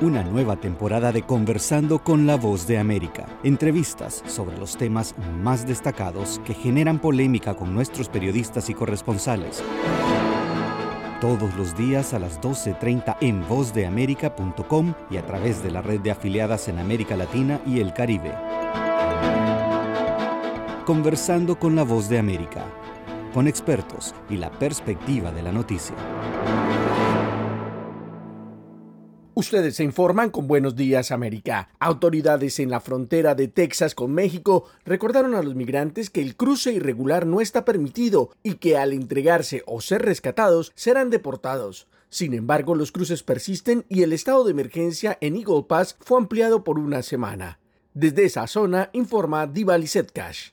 Una 0.00 0.22
nueva 0.22 0.58
temporada 0.58 1.12
de 1.12 1.20
Conversando 1.26 2.02
con 2.02 2.26
la 2.26 2.36
Voz 2.36 2.66
de 2.66 2.78
América. 2.78 3.26
Entrevistas 3.44 4.24
sobre 4.26 4.56
los 4.56 4.78
temas 4.78 5.14
más 5.42 5.66
destacados 5.66 6.40
que 6.46 6.54
generan 6.54 7.02
polémica 7.02 7.54
con 7.54 7.74
nuestros 7.74 8.08
periodistas 8.08 8.70
y 8.70 8.74
corresponsales. 8.74 9.62
Todos 11.20 11.54
los 11.56 11.76
días 11.76 12.14
a 12.14 12.18
las 12.18 12.40
12.30 12.40 13.18
en 13.20 13.46
vozdeamerica.com 13.46 14.94
y 15.10 15.18
a 15.18 15.26
través 15.26 15.62
de 15.62 15.70
la 15.70 15.82
red 15.82 16.00
de 16.00 16.12
afiliadas 16.12 16.68
en 16.68 16.78
América 16.78 17.14
Latina 17.14 17.60
y 17.66 17.80
el 17.80 17.92
Caribe. 17.92 18.32
Conversando 20.90 21.56
con 21.56 21.76
la 21.76 21.84
Voz 21.84 22.08
de 22.08 22.18
América, 22.18 22.64
con 23.32 23.46
expertos 23.46 24.12
y 24.28 24.36
la 24.36 24.50
perspectiva 24.50 25.30
de 25.30 25.40
la 25.40 25.52
noticia. 25.52 25.94
Ustedes 29.34 29.76
se 29.76 29.84
informan 29.84 30.30
con 30.30 30.48
Buenos 30.48 30.74
Días 30.74 31.12
América. 31.12 31.68
Autoridades 31.78 32.58
en 32.58 32.70
la 32.70 32.80
frontera 32.80 33.36
de 33.36 33.46
Texas 33.46 33.94
con 33.94 34.10
México 34.10 34.64
recordaron 34.84 35.36
a 35.36 35.44
los 35.44 35.54
migrantes 35.54 36.10
que 36.10 36.22
el 36.22 36.34
cruce 36.34 36.72
irregular 36.72 37.24
no 37.24 37.40
está 37.40 37.64
permitido 37.64 38.30
y 38.42 38.54
que 38.54 38.76
al 38.76 38.92
entregarse 38.92 39.62
o 39.68 39.80
ser 39.80 40.02
rescatados 40.02 40.72
serán 40.74 41.08
deportados. 41.08 41.86
Sin 42.08 42.34
embargo, 42.34 42.74
los 42.74 42.90
cruces 42.90 43.22
persisten 43.22 43.84
y 43.88 44.02
el 44.02 44.12
estado 44.12 44.42
de 44.42 44.50
emergencia 44.50 45.16
en 45.20 45.36
Eagle 45.36 45.66
Pass 45.68 45.96
fue 46.00 46.18
ampliado 46.18 46.64
por 46.64 46.80
una 46.80 47.02
semana. 47.04 47.60
Desde 47.94 48.24
esa 48.24 48.48
zona 48.48 48.90
informa 48.92 49.46
Diva 49.46 49.78
Cash. 50.12 50.50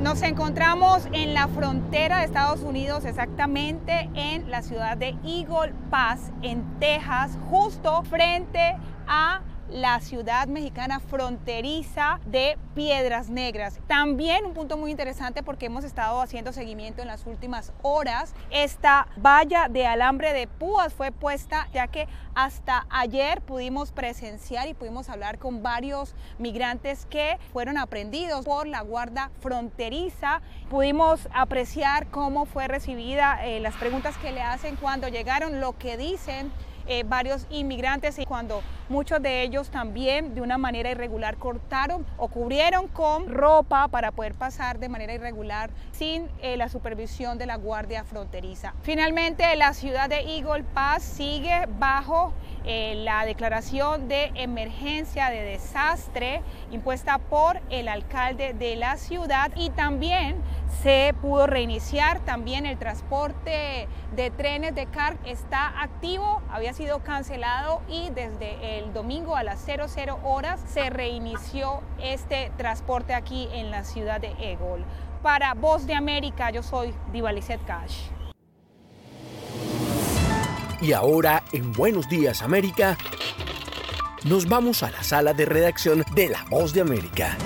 Nos 0.00 0.22
encontramos 0.22 1.06
en 1.12 1.34
la 1.34 1.46
frontera 1.46 2.20
de 2.20 2.24
Estados 2.24 2.60
Unidos, 2.60 3.04
exactamente 3.04 4.08
en 4.14 4.50
la 4.50 4.62
ciudad 4.62 4.96
de 4.96 5.14
Eagle 5.26 5.74
Pass, 5.90 6.32
en 6.40 6.64
Texas, 6.80 7.36
justo 7.50 8.02
frente 8.04 8.78
a 9.06 9.42
la 9.70 10.00
ciudad 10.00 10.48
mexicana 10.48 11.00
fronteriza 11.00 12.20
de 12.26 12.58
Piedras 12.74 13.28
Negras. 13.28 13.80
También 13.86 14.44
un 14.44 14.54
punto 14.54 14.76
muy 14.76 14.90
interesante 14.90 15.42
porque 15.42 15.66
hemos 15.66 15.84
estado 15.84 16.20
haciendo 16.20 16.52
seguimiento 16.52 17.02
en 17.02 17.08
las 17.08 17.26
últimas 17.26 17.72
horas. 17.82 18.34
Esta 18.50 19.06
valla 19.16 19.68
de 19.68 19.86
alambre 19.86 20.32
de 20.32 20.46
púas 20.46 20.92
fue 20.92 21.12
puesta 21.12 21.68
ya 21.72 21.86
que 21.86 22.08
hasta 22.34 22.86
ayer 22.90 23.40
pudimos 23.42 23.92
presenciar 23.92 24.68
y 24.68 24.74
pudimos 24.74 25.08
hablar 25.08 25.38
con 25.38 25.62
varios 25.62 26.14
migrantes 26.38 27.06
que 27.06 27.38
fueron 27.52 27.76
aprendidos 27.76 28.44
por 28.44 28.66
la 28.66 28.82
Guardia 28.82 29.30
Fronteriza. 29.40 30.40
Pudimos 30.68 31.28
apreciar 31.32 32.06
cómo 32.08 32.46
fue 32.46 32.68
recibida 32.68 33.44
eh, 33.44 33.60
las 33.60 33.74
preguntas 33.76 34.16
que 34.18 34.32
le 34.32 34.42
hacen 34.42 34.76
cuando 34.76 35.08
llegaron, 35.08 35.60
lo 35.60 35.76
que 35.76 35.96
dicen 35.96 36.52
eh, 36.86 37.04
varios 37.06 37.46
inmigrantes 37.50 38.18
y 38.18 38.26
cuando 38.26 38.62
muchos 38.88 39.22
de 39.22 39.42
ellos 39.42 39.70
también 39.70 40.34
de 40.34 40.40
una 40.40 40.58
manera 40.58 40.90
irregular 40.90 41.36
cortaron 41.36 42.04
o 42.16 42.28
cubrieron 42.28 42.88
con 42.88 43.28
ropa 43.28 43.88
para 43.88 44.12
poder 44.12 44.34
pasar 44.34 44.78
de 44.78 44.88
manera 44.88 45.14
irregular 45.14 45.70
sin 45.92 46.28
eh, 46.42 46.56
la 46.56 46.68
supervisión 46.68 47.38
de 47.38 47.46
la 47.46 47.56
Guardia 47.56 48.04
Fronteriza. 48.04 48.74
Finalmente, 48.82 49.54
la 49.56 49.74
ciudad 49.74 50.08
de 50.08 50.20
Eagle 50.20 50.64
Pass 50.74 51.02
sigue 51.02 51.66
bajo 51.78 52.32
eh, 52.64 52.94
la 53.04 53.24
declaración 53.24 54.08
de 54.08 54.32
emergencia 54.34 55.30
de 55.30 55.42
desastre 55.42 56.42
impuesta 56.70 57.18
por 57.18 57.60
el 57.70 57.88
alcalde 57.88 58.52
de 58.52 58.76
la 58.76 58.96
ciudad 58.96 59.50
y 59.56 59.70
también 59.70 60.36
se 60.82 61.14
pudo 61.20 61.46
reiniciar 61.46 62.20
también 62.20 62.66
el 62.66 62.78
transporte 62.78 63.88
de 64.14 64.30
trenes 64.30 64.74
de 64.74 64.86
carga 64.86 65.20
está 65.24 65.82
activo, 65.82 66.42
había 66.50 66.69
sido 66.72 67.00
cancelado 67.00 67.82
y 67.88 68.10
desde 68.10 68.78
el 68.78 68.92
domingo 68.92 69.36
a 69.36 69.42
las 69.42 69.64
00 69.64 70.18
horas 70.22 70.60
se 70.72 70.90
reinició 70.90 71.82
este 72.00 72.52
transporte 72.56 73.14
aquí 73.14 73.48
en 73.52 73.70
la 73.70 73.84
ciudad 73.84 74.20
de 74.20 74.34
Egol. 74.38 74.84
Para 75.22 75.54
Voz 75.54 75.86
de 75.86 75.94
América, 75.94 76.50
yo 76.50 76.62
soy 76.62 76.94
Divalicet 77.12 77.64
Cash. 77.66 78.08
Y 80.80 80.92
ahora, 80.92 81.42
en 81.52 81.72
Buenos 81.72 82.08
Días 82.08 82.42
América, 82.42 82.96
nos 84.24 84.48
vamos 84.48 84.82
a 84.82 84.90
la 84.90 85.02
sala 85.02 85.34
de 85.34 85.44
redacción 85.44 86.04
de 86.14 86.30
La 86.30 86.44
Voz 86.48 86.72
de 86.72 86.80
América. 86.80 87.36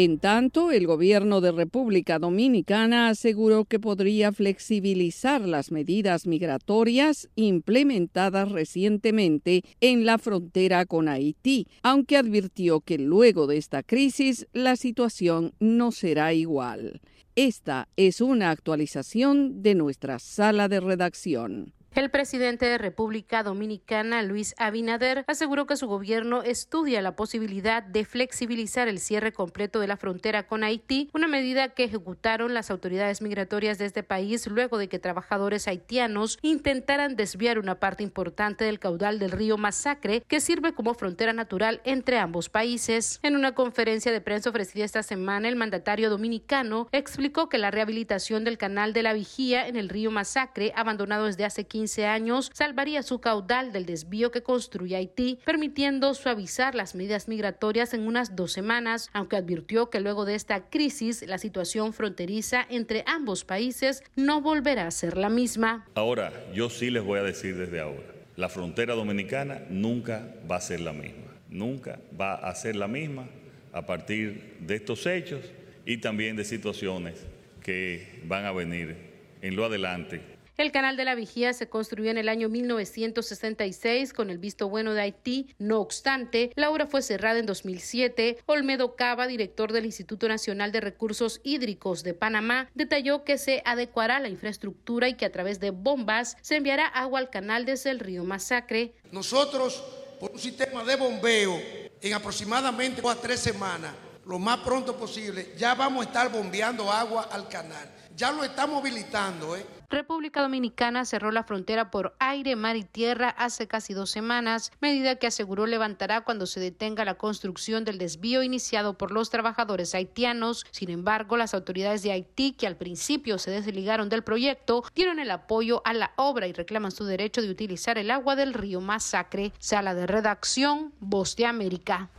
En 0.00 0.20
tanto, 0.20 0.70
el 0.70 0.86
gobierno 0.86 1.40
de 1.40 1.50
República 1.50 2.20
Dominicana 2.20 3.08
aseguró 3.08 3.64
que 3.64 3.80
podría 3.80 4.30
flexibilizar 4.30 5.40
las 5.40 5.72
medidas 5.72 6.24
migratorias 6.24 7.28
implementadas 7.34 8.52
recientemente 8.52 9.64
en 9.80 10.06
la 10.06 10.18
frontera 10.18 10.86
con 10.86 11.08
Haití, 11.08 11.66
aunque 11.82 12.16
advirtió 12.16 12.80
que 12.80 12.96
luego 12.96 13.48
de 13.48 13.56
esta 13.56 13.82
crisis 13.82 14.46
la 14.52 14.76
situación 14.76 15.52
no 15.58 15.90
será 15.90 16.32
igual. 16.32 17.00
Esta 17.34 17.88
es 17.96 18.20
una 18.20 18.50
actualización 18.50 19.64
de 19.64 19.74
nuestra 19.74 20.20
sala 20.20 20.68
de 20.68 20.78
redacción. 20.78 21.74
El 21.94 22.10
presidente 22.10 22.66
de 22.66 22.78
República 22.78 23.42
Dominicana, 23.42 24.22
Luis 24.22 24.54
Abinader, 24.58 25.24
aseguró 25.26 25.66
que 25.66 25.76
su 25.76 25.88
gobierno 25.88 26.42
estudia 26.42 27.02
la 27.02 27.16
posibilidad 27.16 27.82
de 27.82 28.04
flexibilizar 28.04 28.88
el 28.88 29.00
cierre 29.00 29.32
completo 29.32 29.80
de 29.80 29.88
la 29.88 29.96
frontera 29.96 30.46
con 30.46 30.62
Haití, 30.62 31.10
una 31.12 31.26
medida 31.26 31.70
que 31.70 31.84
ejecutaron 31.84 32.54
las 32.54 32.70
autoridades 32.70 33.20
migratorias 33.22 33.78
de 33.78 33.86
este 33.86 34.02
país 34.02 34.46
luego 34.46 34.78
de 34.78 34.88
que 34.88 34.98
trabajadores 34.98 35.66
haitianos 35.66 36.38
intentaran 36.42 37.16
desviar 37.16 37.58
una 37.58 37.80
parte 37.80 38.02
importante 38.02 38.64
del 38.64 38.78
caudal 38.78 39.18
del 39.18 39.32
río 39.32 39.56
Masacre, 39.56 40.22
que 40.28 40.40
sirve 40.40 40.74
como 40.74 40.94
frontera 40.94 41.32
natural 41.32 41.80
entre 41.84 42.18
ambos 42.18 42.48
países. 42.48 43.18
En 43.22 43.34
una 43.34 43.54
conferencia 43.54 44.12
de 44.12 44.20
prensa 44.20 44.50
ofrecida 44.50 44.84
esta 44.84 45.02
semana, 45.02 45.48
el 45.48 45.56
mandatario 45.56 46.10
dominicano 46.10 46.86
explicó 46.92 47.48
que 47.48 47.58
la 47.58 47.70
rehabilitación 47.70 48.44
del 48.44 48.58
canal 48.58 48.92
de 48.92 49.02
la 49.02 49.14
Vigía 49.14 49.66
en 49.66 49.76
el 49.76 49.88
río 49.88 50.10
Masacre, 50.10 50.72
abandonado 50.76 51.24
desde 51.24 51.44
hace 51.44 51.66
15 51.78 52.06
años 52.06 52.50
salvaría 52.54 53.04
su 53.04 53.20
caudal 53.20 53.72
del 53.72 53.86
desvío 53.86 54.32
que 54.32 54.42
construye 54.42 54.96
Haití, 54.96 55.38
permitiendo 55.44 56.12
suavizar 56.12 56.74
las 56.74 56.96
medidas 56.96 57.28
migratorias 57.28 57.94
en 57.94 58.00
unas 58.00 58.34
dos 58.34 58.50
semanas, 58.50 59.10
aunque 59.12 59.36
advirtió 59.36 59.88
que 59.88 60.00
luego 60.00 60.24
de 60.24 60.34
esta 60.34 60.70
crisis 60.70 61.24
la 61.24 61.38
situación 61.38 61.92
fronteriza 61.92 62.66
entre 62.68 63.04
ambos 63.06 63.44
países 63.44 64.02
no 64.16 64.40
volverá 64.40 64.88
a 64.88 64.90
ser 64.90 65.16
la 65.16 65.28
misma. 65.28 65.86
Ahora, 65.94 66.32
yo 66.52 66.68
sí 66.68 66.90
les 66.90 67.04
voy 67.04 67.20
a 67.20 67.22
decir 67.22 67.56
desde 67.56 67.78
ahora, 67.78 68.12
la 68.34 68.48
frontera 68.48 68.96
dominicana 68.96 69.62
nunca 69.70 70.34
va 70.50 70.56
a 70.56 70.60
ser 70.60 70.80
la 70.80 70.92
misma, 70.92 71.32
nunca 71.48 72.00
va 72.20 72.34
a 72.34 72.52
ser 72.56 72.74
la 72.74 72.88
misma 72.88 73.28
a 73.72 73.86
partir 73.86 74.56
de 74.58 74.74
estos 74.74 75.06
hechos 75.06 75.44
y 75.86 75.98
también 75.98 76.34
de 76.34 76.44
situaciones 76.44 77.24
que 77.62 78.20
van 78.24 78.46
a 78.46 78.50
venir 78.50 78.96
en 79.42 79.54
lo 79.54 79.64
adelante 79.64 80.37
El 80.58 80.72
canal 80.72 80.96
de 80.96 81.04
la 81.04 81.14
Vigía 81.14 81.52
se 81.52 81.68
construyó 81.68 82.10
en 82.10 82.18
el 82.18 82.28
año 82.28 82.48
1966 82.48 84.12
con 84.12 84.28
el 84.28 84.38
visto 84.38 84.68
bueno 84.68 84.92
de 84.92 85.02
Haití. 85.02 85.54
No 85.60 85.78
obstante, 85.78 86.50
la 86.56 86.68
obra 86.68 86.88
fue 86.88 87.00
cerrada 87.00 87.38
en 87.38 87.46
2007. 87.46 88.38
Olmedo 88.44 88.96
Cava, 88.96 89.28
director 89.28 89.72
del 89.72 89.86
Instituto 89.86 90.26
Nacional 90.26 90.72
de 90.72 90.80
Recursos 90.80 91.40
Hídricos 91.44 92.02
de 92.02 92.12
Panamá, 92.12 92.68
detalló 92.74 93.22
que 93.22 93.38
se 93.38 93.62
adecuará 93.64 94.18
la 94.18 94.30
infraestructura 94.30 95.08
y 95.08 95.14
que 95.14 95.26
a 95.26 95.30
través 95.30 95.60
de 95.60 95.70
bombas 95.70 96.36
se 96.40 96.56
enviará 96.56 96.88
agua 96.88 97.20
al 97.20 97.30
canal 97.30 97.64
desde 97.64 97.90
el 97.90 98.00
río 98.00 98.24
Masacre. 98.24 98.94
Nosotros, 99.12 99.80
por 100.18 100.32
un 100.32 100.40
sistema 100.40 100.82
de 100.82 100.96
bombeo, 100.96 101.56
en 102.00 102.14
aproximadamente 102.14 103.00
dos 103.00 103.12
a 103.12 103.20
tres 103.20 103.38
semanas, 103.38 103.94
lo 104.26 104.40
más 104.40 104.58
pronto 104.58 104.96
posible, 104.96 105.52
ya 105.56 105.76
vamos 105.76 106.04
a 106.04 106.08
estar 106.08 106.32
bombeando 106.32 106.90
agua 106.90 107.28
al 107.30 107.48
canal. 107.48 107.97
Ya 108.18 108.32
lo 108.32 108.42
estamos 108.42 108.80
habilitando, 108.80 109.56
¿eh? 109.56 109.64
República 109.88 110.42
Dominicana 110.42 111.04
cerró 111.04 111.30
la 111.30 111.44
frontera 111.44 111.92
por 111.92 112.16
aire, 112.18 112.56
mar 112.56 112.74
y 112.74 112.82
tierra 112.82 113.28
hace 113.28 113.68
casi 113.68 113.94
dos 113.94 114.10
semanas, 114.10 114.72
medida 114.80 115.14
que 115.14 115.28
aseguró 115.28 115.66
levantará 115.66 116.22
cuando 116.22 116.46
se 116.46 116.58
detenga 116.58 117.04
la 117.04 117.14
construcción 117.14 117.84
del 117.84 117.96
desvío 117.96 118.42
iniciado 118.42 118.98
por 118.98 119.12
los 119.12 119.30
trabajadores 119.30 119.94
haitianos. 119.94 120.66
Sin 120.72 120.90
embargo, 120.90 121.36
las 121.36 121.54
autoridades 121.54 122.02
de 122.02 122.10
Haití, 122.10 122.54
que 122.54 122.66
al 122.66 122.76
principio 122.76 123.38
se 123.38 123.52
desligaron 123.52 124.08
del 124.08 124.24
proyecto, 124.24 124.82
dieron 124.96 125.20
el 125.20 125.30
apoyo 125.30 125.80
a 125.84 125.92
la 125.94 126.12
obra 126.16 126.48
y 126.48 126.52
reclaman 126.52 126.90
su 126.90 127.04
derecho 127.04 127.40
de 127.40 127.50
utilizar 127.50 127.98
el 127.98 128.10
agua 128.10 128.34
del 128.34 128.52
río 128.52 128.80
Masacre. 128.80 129.52
Sala 129.60 129.94
de 129.94 130.08
redacción, 130.08 130.92
Voz 130.98 131.36
de 131.36 131.46
América. 131.46 132.10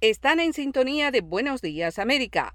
Están 0.00 0.38
en 0.38 0.52
sintonía 0.52 1.10
de 1.10 1.20
Buenos 1.20 1.62
Días 1.62 1.98
América. 1.98 2.54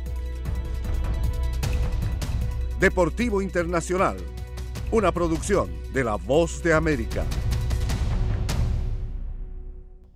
Deportivo 2.81 3.43
Internacional, 3.43 4.17
una 4.91 5.11
producción 5.11 5.69
de 5.93 6.03
La 6.03 6.15
Voz 6.15 6.63
de 6.63 6.73
América. 6.73 7.23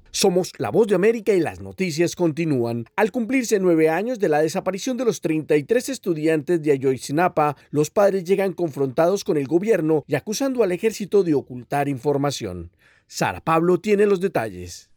Somos 0.09 0.51
La 0.57 0.71
Voz 0.71 0.87
de 0.87 0.95
América 0.95 1.31
y 1.33 1.41
las 1.41 1.59
noticias 1.59 2.15
continúan. 2.15 2.87
Al 2.95 3.11
cumplirse 3.11 3.59
nueve 3.59 3.89
años 3.89 4.17
de 4.17 4.29
la 4.29 4.39
desaparición 4.39 4.97
de 4.97 5.05
los 5.05 5.21
33 5.21 5.89
estudiantes 5.89 6.59
de 6.63 6.71
Ayotzinapa, 6.71 7.55
los 7.69 7.91
padres 7.91 8.23
llegan 8.23 8.53
confrontados 8.53 9.23
con 9.23 9.37
el 9.37 9.45
gobierno 9.45 10.03
y 10.07 10.15
acusando 10.15 10.63
al 10.63 10.71
ejército 10.71 11.23
de 11.23 11.35
ocultar 11.35 11.87
información. 11.87 12.71
Sara 13.05 13.41
Pablo 13.41 13.79
tiene 13.79 14.07
los 14.07 14.21
detalles. 14.21 14.89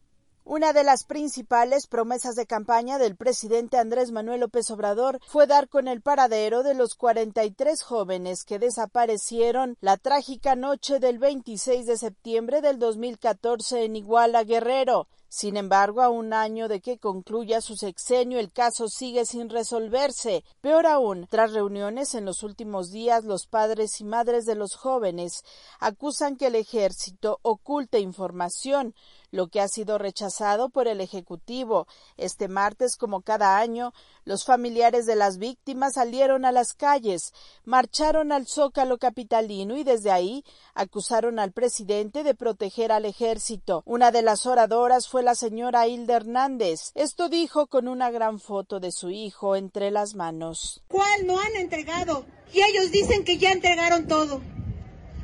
Una 0.51 0.73
de 0.73 0.83
las 0.83 1.05
principales 1.05 1.87
promesas 1.87 2.35
de 2.35 2.47
campaña 2.47 2.97
del 2.97 3.17
presidente 3.17 3.77
Andrés 3.77 4.13
Manuel 4.13 4.41
López 4.41 4.71
Obrador 4.71 5.21
fue 5.27 5.47
dar 5.47 5.69
con 5.69 5.89
el 5.89 6.01
paradero 6.01 6.63
de 6.63 6.73
los 6.73 6.95
43 6.95 7.83
jóvenes 7.83 8.47
que 8.47 8.59
desaparecieron 8.59 9.77
la 9.83 9.99
trágica 9.99 10.57
noche 10.57 11.01
del 11.01 11.19
26 11.19 11.85
de 11.85 11.99
septiembre 11.99 12.63
del 12.63 12.79
2014 12.79 13.85
en 13.85 13.97
Iguala 13.97 14.43
Guerrero. 14.43 15.07
Sin 15.31 15.59
embargo, 15.59 16.01
a 16.01 16.09
un 16.09 16.33
año 16.33 16.69
de 16.69 16.81
que 16.81 16.97
concluya 16.97 17.61
su 17.61 17.77
sexenio, 17.77 18.39
el 18.39 18.51
caso 18.51 18.89
sigue 18.89 19.27
sin 19.27 19.51
resolverse. 19.51 20.43
Peor 20.63 20.87
aún, 20.87 21.27
tras 21.29 21.53
reuniones 21.53 22.15
en 22.15 22.25
los 22.25 22.43
últimos 22.43 22.91
días, 22.91 23.25
los 23.25 23.47
padres 23.47 24.01
y 24.01 24.05
madres 24.05 24.47
de 24.47 24.55
los 24.55 24.75
jóvenes 24.75 25.45
acusan 25.81 26.37
que 26.37 26.47
el 26.47 26.55
ejército 26.55 27.41
oculta 27.43 27.99
información, 27.99 28.95
lo 29.31 29.49
que 29.49 29.61
ha 29.61 29.69
sido 29.69 29.99
rechazado 29.99 30.69
por 30.69 30.89
el 30.89 31.01
Ejecutivo. 31.01 31.87
Este 32.17 32.49
martes, 32.49 32.97
como 32.97 33.23
cada 33.23 33.59
año, 33.59 33.93
los 34.25 34.45
familiares 34.45 35.07
de 35.07 35.17
las 35.17 35.39
víctimas 35.39 35.95
salieron 35.95 36.45
a 36.45 36.53
las 36.53 36.75
calles, 36.75 37.33
marcharon 37.65 38.33
al 38.33 38.47
Zócalo 38.47 38.99
capitalino 38.99 39.77
y 39.77 39.85
desde 39.85 40.11
ahí 40.11 40.45
acusaron 40.75 41.39
al 41.39 41.53
presidente 41.53 42.23
de 42.23 42.35
proteger 42.35 42.93
al 42.93 43.05
ejército. 43.05 43.83
Una 43.87 44.11
de 44.11 44.23
las 44.23 44.47
oradoras 44.47 45.09
fue 45.09 45.23
la 45.23 45.35
señora 45.35 45.87
Hilda 45.87 46.17
Hernández. 46.17 46.93
Esto 46.95 47.29
dijo 47.29 47.67
con 47.67 47.89
una 47.89 48.11
gran 48.11 48.39
foto 48.39 48.81
de 48.81 48.93
su 48.93 49.11
hijo 49.11 49.57
entre 49.57 49.91
las 49.91 50.15
manos. 50.15 50.83
¿Cuál 50.89 51.27
no 51.27 51.39
han 51.39 51.57
entregado? 51.57 52.25
Y 52.53 52.63
ellos 52.63 52.91
dicen 52.91 53.25
que 53.25 53.39
ya 53.39 53.53
entregaron 53.53 54.07
todo. 54.07 54.41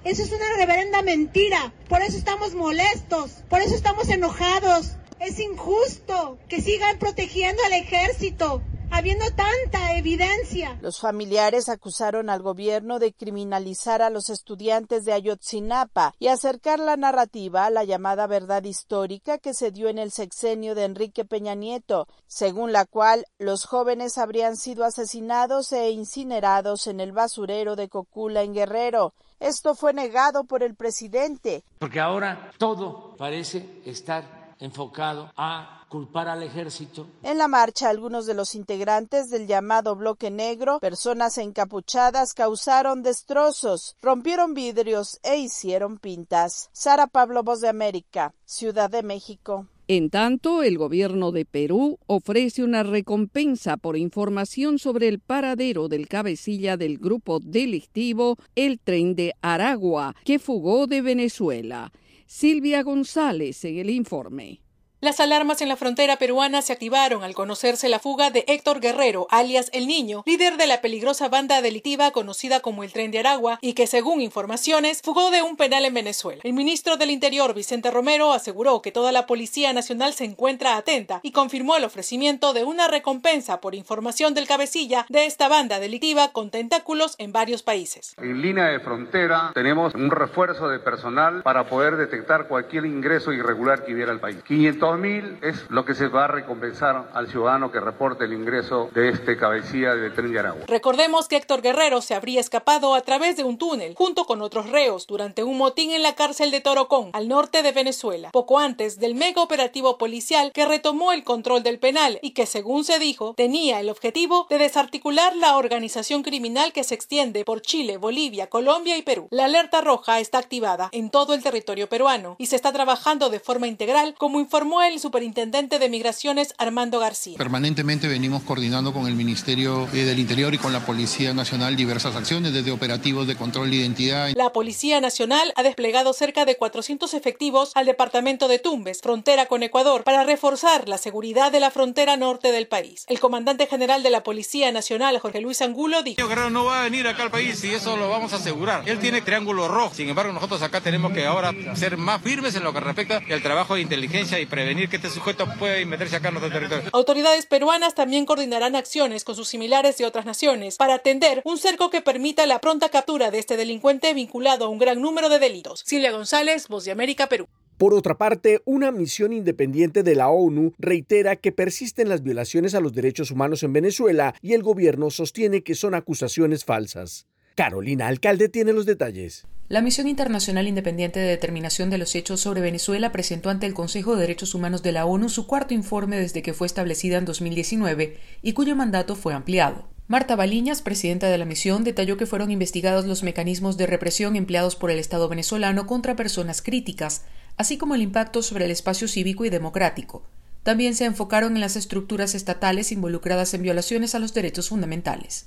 Eso 0.04 0.22
es 0.22 0.32
una 0.32 0.56
reverenda 0.58 1.00
mentira. 1.00 1.72
Por 1.88 2.02
eso 2.02 2.18
estamos 2.18 2.54
molestos. 2.54 3.30
Por 3.48 3.62
eso 3.62 3.74
estamos 3.74 4.10
enojados. 4.10 4.96
Es 5.18 5.40
injusto 5.40 6.38
que 6.48 6.60
sigan 6.60 6.98
protegiendo 6.98 7.62
al 7.64 7.72
ejército 7.72 8.60
habiendo 8.90 9.24
tanta 9.34 9.96
evidencia. 9.96 10.78
Los 10.80 11.00
familiares 11.00 11.68
acusaron 11.68 12.30
al 12.30 12.42
gobierno 12.42 12.98
de 12.98 13.12
criminalizar 13.12 14.02
a 14.02 14.10
los 14.10 14.30
estudiantes 14.30 15.04
de 15.04 15.12
Ayotzinapa 15.12 16.14
y 16.18 16.28
acercar 16.28 16.78
la 16.78 16.96
narrativa 16.96 17.66
a 17.66 17.70
la 17.70 17.84
llamada 17.84 18.26
verdad 18.26 18.64
histórica 18.64 19.38
que 19.38 19.54
se 19.54 19.70
dio 19.70 19.88
en 19.88 19.98
el 19.98 20.10
sexenio 20.10 20.74
de 20.74 20.84
Enrique 20.84 21.24
Peña 21.24 21.54
Nieto, 21.54 22.08
según 22.26 22.72
la 22.72 22.84
cual 22.84 23.26
los 23.38 23.64
jóvenes 23.64 24.18
habrían 24.18 24.56
sido 24.56 24.84
asesinados 24.84 25.72
e 25.72 25.90
incinerados 25.90 26.86
en 26.86 27.00
el 27.00 27.12
basurero 27.12 27.76
de 27.76 27.88
Cocula 27.88 28.42
en 28.42 28.54
Guerrero. 28.54 29.14
Esto 29.40 29.74
fue 29.74 29.92
negado 29.92 30.44
por 30.44 30.62
el 30.62 30.74
presidente. 30.74 31.64
Porque 31.78 32.00
ahora 32.00 32.50
todo 32.58 33.14
parece 33.16 33.82
estar 33.84 34.43
enfocado 34.60 35.32
a 35.36 35.86
culpar 35.88 36.28
al 36.28 36.42
ejército. 36.42 37.06
En 37.22 37.38
la 37.38 37.48
marcha, 37.48 37.88
algunos 37.88 38.26
de 38.26 38.34
los 38.34 38.54
integrantes 38.54 39.30
del 39.30 39.46
llamado 39.46 39.94
bloque 39.94 40.30
negro, 40.30 40.80
personas 40.80 41.38
encapuchadas, 41.38 42.34
causaron 42.34 43.02
destrozos, 43.02 43.96
rompieron 44.02 44.54
vidrios 44.54 45.20
e 45.22 45.36
hicieron 45.36 45.98
pintas. 45.98 46.68
Sara 46.72 47.06
Pablo, 47.06 47.42
Voz 47.42 47.60
de 47.60 47.68
América, 47.68 48.34
Ciudad 48.44 48.90
de 48.90 49.02
México. 49.02 49.66
En 49.86 50.08
tanto, 50.08 50.62
el 50.62 50.78
gobierno 50.78 51.30
de 51.30 51.44
Perú 51.44 51.98
ofrece 52.06 52.64
una 52.64 52.82
recompensa 52.82 53.76
por 53.76 53.98
información 53.98 54.78
sobre 54.78 55.08
el 55.08 55.18
paradero 55.18 55.88
del 55.88 56.08
cabecilla 56.08 56.78
del 56.78 56.96
grupo 56.96 57.38
delictivo 57.38 58.38
El 58.54 58.80
Tren 58.80 59.14
de 59.14 59.34
Aragua, 59.42 60.16
que 60.24 60.38
fugó 60.38 60.86
de 60.86 61.02
Venezuela. 61.02 61.92
Silvia 62.36 62.82
González 62.82 63.64
en 63.64 63.78
el 63.78 63.90
informe. 63.90 64.63
Las 65.04 65.20
alarmas 65.20 65.60
en 65.60 65.68
la 65.68 65.76
frontera 65.76 66.16
peruana 66.16 66.62
se 66.62 66.72
activaron 66.72 67.24
al 67.24 67.34
conocerse 67.34 67.90
la 67.90 67.98
fuga 67.98 68.30
de 68.30 68.46
Héctor 68.48 68.80
Guerrero, 68.80 69.26
alias 69.28 69.68
El 69.74 69.86
Niño, 69.86 70.22
líder 70.24 70.56
de 70.56 70.66
la 70.66 70.80
peligrosa 70.80 71.28
banda 71.28 71.60
delictiva 71.60 72.10
conocida 72.10 72.60
como 72.60 72.84
el 72.84 72.90
Tren 72.94 73.10
de 73.10 73.18
Aragua 73.18 73.58
y 73.60 73.74
que, 73.74 73.86
según 73.86 74.22
informaciones, 74.22 75.02
fugó 75.02 75.30
de 75.30 75.42
un 75.42 75.58
penal 75.58 75.84
en 75.84 75.92
Venezuela. 75.92 76.40
El 76.42 76.54
ministro 76.54 76.96
del 76.96 77.10
Interior, 77.10 77.52
Vicente 77.52 77.90
Romero, 77.90 78.32
aseguró 78.32 78.80
que 78.80 78.92
toda 78.92 79.12
la 79.12 79.26
Policía 79.26 79.74
Nacional 79.74 80.14
se 80.14 80.24
encuentra 80.24 80.78
atenta 80.78 81.20
y 81.22 81.32
confirmó 81.32 81.76
el 81.76 81.84
ofrecimiento 81.84 82.54
de 82.54 82.64
una 82.64 82.88
recompensa 82.88 83.60
por 83.60 83.74
información 83.74 84.32
del 84.32 84.46
cabecilla 84.46 85.04
de 85.10 85.26
esta 85.26 85.48
banda 85.48 85.80
delictiva 85.80 86.32
con 86.32 86.50
tentáculos 86.50 87.14
en 87.18 87.30
varios 87.30 87.62
países. 87.62 88.14
En 88.16 88.40
línea 88.40 88.68
de 88.68 88.80
frontera 88.80 89.50
tenemos 89.52 89.94
un 89.94 90.10
refuerzo 90.10 90.70
de 90.70 90.78
personal 90.78 91.42
para 91.42 91.68
poder 91.68 91.96
detectar 91.96 92.48
cualquier 92.48 92.86
ingreso 92.86 93.34
irregular 93.34 93.84
que 93.84 93.92
hubiera 93.92 94.10
al 94.10 94.20
país. 94.20 94.38
500 94.42 94.93
mil 94.96 95.38
es 95.42 95.64
lo 95.70 95.84
que 95.84 95.94
se 95.94 96.08
va 96.08 96.24
a 96.24 96.28
recompensar 96.28 97.10
al 97.12 97.28
ciudadano 97.28 97.70
que 97.70 97.80
reporte 97.80 98.24
el 98.24 98.32
ingreso 98.32 98.90
de 98.94 99.08
este 99.08 99.36
cabecilla 99.36 99.94
de 99.94 100.10
tren 100.10 100.32
de 100.32 100.38
Aragua. 100.38 100.64
Recordemos 100.66 101.28
que 101.28 101.36
Héctor 101.36 101.62
Guerrero 101.62 102.00
se 102.00 102.14
habría 102.14 102.40
escapado 102.40 102.94
a 102.94 103.00
través 103.02 103.36
de 103.36 103.44
un 103.44 103.58
túnel 103.58 103.94
junto 103.96 104.24
con 104.24 104.42
otros 104.42 104.70
reos 104.70 105.06
durante 105.06 105.42
un 105.44 105.58
motín 105.58 105.92
en 105.92 106.02
la 106.02 106.14
cárcel 106.14 106.50
de 106.50 106.60
Torocón, 106.60 107.10
al 107.12 107.28
norte 107.28 107.62
de 107.62 107.72
Venezuela, 107.72 108.30
poco 108.32 108.58
antes 108.58 108.98
del 108.98 109.14
mega 109.14 109.42
operativo 109.42 109.98
policial 109.98 110.52
que 110.52 110.66
retomó 110.66 111.12
el 111.12 111.24
control 111.24 111.62
del 111.62 111.78
penal 111.78 112.18
y 112.22 112.30
que, 112.30 112.46
según 112.46 112.84
se 112.84 112.98
dijo, 112.98 113.34
tenía 113.34 113.80
el 113.80 113.90
objetivo 113.90 114.46
de 114.50 114.58
desarticular 114.58 115.36
la 115.36 115.56
organización 115.56 116.22
criminal 116.22 116.72
que 116.72 116.84
se 116.84 116.94
extiende 116.94 117.44
por 117.44 117.60
Chile, 117.60 117.96
Bolivia, 117.96 118.48
Colombia 118.48 118.96
y 118.96 119.02
Perú. 119.02 119.28
La 119.30 119.46
alerta 119.46 119.80
roja 119.80 120.20
está 120.20 120.38
activada 120.38 120.88
en 120.92 121.10
todo 121.10 121.34
el 121.34 121.42
territorio 121.42 121.88
peruano 121.88 122.36
y 122.38 122.46
se 122.46 122.56
está 122.56 122.72
trabajando 122.72 123.30
de 123.30 123.40
forma 123.40 123.66
integral, 123.66 124.14
como 124.18 124.40
informó 124.40 124.82
el 124.88 125.00
superintendente 125.00 125.78
de 125.78 125.88
Migraciones 125.88 126.54
Armando 126.58 127.00
García. 127.00 127.36
Permanentemente 127.38 128.08
venimos 128.08 128.42
coordinando 128.42 128.92
con 128.92 129.06
el 129.06 129.14
Ministerio 129.14 129.88
eh, 129.92 130.04
del 130.04 130.18
Interior 130.18 130.54
y 130.54 130.58
con 130.58 130.72
la 130.72 130.80
Policía 130.80 131.32
Nacional 131.32 131.76
diversas 131.76 132.16
acciones, 132.16 132.52
desde 132.52 132.70
operativos 132.70 133.26
de 133.26 133.36
control 133.36 133.70
de 133.70 133.76
identidad. 133.76 134.30
La 134.34 134.52
Policía 134.52 135.00
Nacional 135.00 135.52
ha 135.56 135.62
desplegado 135.62 136.12
cerca 136.12 136.44
de 136.44 136.56
400 136.56 137.14
efectivos 137.14 137.72
al 137.74 137.86
departamento 137.86 138.48
de 138.48 138.58
Tumbes, 138.58 139.00
frontera 139.00 139.46
con 139.46 139.62
Ecuador, 139.62 140.04
para 140.04 140.24
reforzar 140.24 140.88
la 140.88 140.98
seguridad 140.98 141.50
de 141.50 141.60
la 141.60 141.70
frontera 141.70 142.16
norte 142.16 142.52
del 142.52 142.66
país. 142.66 143.04
El 143.08 143.20
comandante 143.20 143.66
general 143.66 144.02
de 144.02 144.10
la 144.10 144.22
Policía 144.22 144.70
Nacional, 144.72 145.18
Jorge 145.18 145.40
Luis 145.40 145.62
Angulo, 145.62 146.02
dijo: 146.02 146.26
Guerrero 146.28 146.50
no 146.50 146.64
va 146.64 146.80
a 146.80 146.84
venir 146.84 147.06
acá 147.06 147.22
al 147.22 147.30
país 147.30 147.62
y 147.64 147.72
eso 147.72 147.96
lo 147.96 148.08
vamos 148.08 148.32
a 148.32 148.36
asegurar. 148.36 148.88
Él 148.88 148.98
tiene 148.98 149.22
triángulo 149.22 149.68
rojo. 149.68 149.94
Sin 149.94 150.08
embargo, 150.08 150.32
nosotros 150.32 150.62
acá 150.62 150.80
tenemos 150.80 151.12
que 151.12 151.26
ahora 151.26 151.52
ser 151.74 151.96
más 151.96 152.22
firmes 152.22 152.54
en 152.54 152.64
lo 152.64 152.72
que 152.72 152.80
respecta 152.80 153.22
al 153.30 153.42
trabajo 153.42 153.74
de 153.74 153.80
inteligencia 153.80 154.38
y 154.40 154.46
prevenir 154.74 154.88
que 154.88 154.96
este 154.96 155.08
sujeto 155.08 155.46
pueda 155.58 155.84
meterse 155.86 156.16
acá 156.16 156.28
en 156.28 156.34
nuestro 156.34 156.52
territorio. 156.52 156.90
Autoridades 156.92 157.46
peruanas 157.46 157.94
también 157.94 158.26
coordinarán 158.26 158.74
acciones 158.74 159.22
con 159.22 159.36
sus 159.36 159.48
similares 159.48 159.98
de 159.98 160.04
otras 160.04 160.26
naciones 160.26 160.76
para 160.76 160.94
atender 160.94 161.42
un 161.44 161.58
cerco 161.58 161.90
que 161.90 162.02
permita 162.02 162.44
la 162.46 162.60
pronta 162.60 162.88
captura 162.88 163.30
de 163.30 163.38
este 163.38 163.56
delincuente 163.56 164.12
vinculado 164.14 164.64
a 164.64 164.68
un 164.68 164.78
gran 164.78 165.00
número 165.00 165.28
de 165.28 165.38
delitos. 165.38 165.82
Silvia 165.86 166.10
González, 166.10 166.66
Voz 166.68 166.84
de 166.84 166.90
América, 166.90 167.28
Perú. 167.28 167.46
Por 167.78 167.94
otra 167.94 168.16
parte, 168.16 168.62
una 168.64 168.90
misión 168.90 169.32
independiente 169.32 170.02
de 170.02 170.14
la 170.14 170.28
ONU 170.28 170.74
reitera 170.78 171.36
que 171.36 171.52
persisten 171.52 172.08
las 172.08 172.22
violaciones 172.22 172.74
a 172.74 172.80
los 172.80 172.94
derechos 172.94 173.30
humanos 173.30 173.62
en 173.62 173.72
Venezuela 173.72 174.34
y 174.42 174.54
el 174.54 174.62
gobierno 174.62 175.10
sostiene 175.10 175.62
que 175.62 175.74
son 175.74 175.94
acusaciones 175.94 176.64
falsas. 176.64 177.26
Carolina 177.56 178.08
Alcalde 178.08 178.48
tiene 178.48 178.72
los 178.72 178.86
detalles. 178.86 179.44
La 179.70 179.80
Misión 179.80 180.08
Internacional 180.08 180.68
Independiente 180.68 181.20
de 181.20 181.26
Determinación 181.26 181.88
de 181.88 181.96
los 181.96 182.14
Hechos 182.14 182.42
sobre 182.42 182.60
Venezuela 182.60 183.12
presentó 183.12 183.48
ante 183.48 183.64
el 183.64 183.72
Consejo 183.72 184.14
de 184.14 184.20
Derechos 184.20 184.54
Humanos 184.54 184.82
de 184.82 184.92
la 184.92 185.06
ONU 185.06 185.30
su 185.30 185.46
cuarto 185.46 185.72
informe 185.72 186.18
desde 186.18 186.42
que 186.42 186.52
fue 186.52 186.66
establecida 186.66 187.16
en 187.16 187.24
2019 187.24 188.18
y 188.42 188.52
cuyo 188.52 188.76
mandato 188.76 189.16
fue 189.16 189.32
ampliado. 189.32 189.88
Marta 190.06 190.36
Baliñas, 190.36 190.82
presidenta 190.82 191.28
de 191.28 191.38
la 191.38 191.46
misión, 191.46 191.82
detalló 191.82 192.18
que 192.18 192.26
fueron 192.26 192.50
investigados 192.50 193.06
los 193.06 193.22
mecanismos 193.22 193.78
de 193.78 193.86
represión 193.86 194.36
empleados 194.36 194.76
por 194.76 194.90
el 194.90 194.98
Estado 194.98 195.30
venezolano 195.30 195.86
contra 195.86 196.14
personas 196.14 196.60
críticas, 196.60 197.22
así 197.56 197.78
como 197.78 197.94
el 197.94 198.02
impacto 198.02 198.42
sobre 198.42 198.66
el 198.66 198.70
espacio 198.70 199.08
cívico 199.08 199.46
y 199.46 199.50
democrático. 199.50 200.24
También 200.62 200.94
se 200.94 201.06
enfocaron 201.06 201.54
en 201.54 201.62
las 201.62 201.76
estructuras 201.76 202.34
estatales 202.34 202.92
involucradas 202.92 203.54
en 203.54 203.62
violaciones 203.62 204.14
a 204.14 204.18
los 204.18 204.34
derechos 204.34 204.68
fundamentales. 204.68 205.46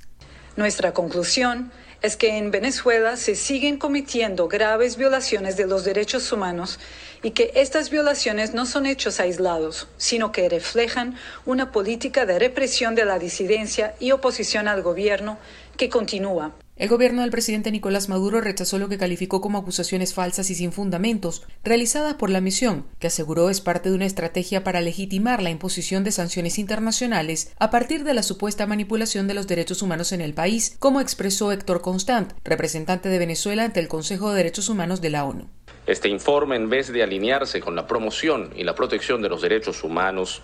Nuestra 0.57 0.91
conclusión 0.91 1.71
es 2.01 2.17
que 2.17 2.37
en 2.37 2.49
Venezuela 2.49 3.15
se 3.15 3.35
siguen 3.35 3.77
cometiendo 3.77 4.47
graves 4.47 4.97
violaciones 4.97 5.55
de 5.55 5.67
los 5.67 5.83
derechos 5.83 6.31
humanos 6.31 6.79
y 7.21 7.29
que 7.31 7.51
estas 7.53 7.91
violaciones 7.91 8.55
no 8.55 8.65
son 8.65 8.87
hechos 8.87 9.19
aislados, 9.19 9.87
sino 9.97 10.31
que 10.31 10.49
reflejan 10.49 11.15
una 11.45 11.71
política 11.71 12.25
de 12.25 12.39
represión 12.39 12.95
de 12.95 13.05
la 13.05 13.19
disidencia 13.19 13.93
y 13.99 14.13
oposición 14.13 14.67
al 14.67 14.81
gobierno 14.81 15.37
que 15.77 15.89
continúa. 15.89 16.55
El 16.77 16.89
gobierno 16.89 17.23
del 17.23 17.31
presidente 17.31 17.71
Nicolás 17.71 18.07
Maduro 18.07 18.39
rechazó 18.39 18.77
lo 18.77 18.87
que 18.87 18.99
calificó 18.99 19.41
como 19.41 19.57
acusaciones 19.57 20.13
falsas 20.13 20.51
y 20.51 20.55
sin 20.55 20.71
fundamentos, 20.71 21.43
realizadas 21.63 22.13
por 22.13 22.29
la 22.29 22.39
misión, 22.39 22.85
que 22.99 23.07
aseguró 23.07 23.49
es 23.49 23.61
parte 23.61 23.89
de 23.89 23.95
una 23.95 24.05
estrategia 24.05 24.63
para 24.63 24.79
legitimar 24.79 25.41
la 25.41 25.49
imposición 25.49 26.03
de 26.03 26.11
sanciones 26.11 26.59
internacionales 26.59 27.51
a 27.57 27.71
partir 27.71 28.03
de 28.03 28.13
la 28.13 28.21
supuesta 28.21 28.67
manipulación 28.67 29.27
de 29.27 29.33
los 29.33 29.47
derechos 29.47 29.81
humanos 29.81 30.11
en 30.11 30.21
el 30.21 30.35
país, 30.35 30.75
como 30.77 31.01
expresó 31.01 31.51
Héctor 31.51 31.81
Constant, 31.81 32.33
representante 32.43 33.09
de 33.09 33.17
Venezuela 33.17 33.63
ante 33.63 33.79
el 33.79 33.87
Consejo 33.87 34.29
de 34.29 34.37
Derechos 34.37 34.69
Humanos 34.69 35.01
de 35.01 35.09
la 35.09 35.25
ONU. 35.25 35.49
Este 35.87 36.09
informe, 36.09 36.57
en 36.57 36.69
vez 36.69 36.93
de 36.93 37.01
alinearse 37.01 37.59
con 37.59 37.75
la 37.75 37.87
promoción 37.87 38.51
y 38.55 38.65
la 38.65 38.75
protección 38.75 39.23
de 39.23 39.29
los 39.29 39.41
derechos 39.41 39.83
humanos, 39.83 40.43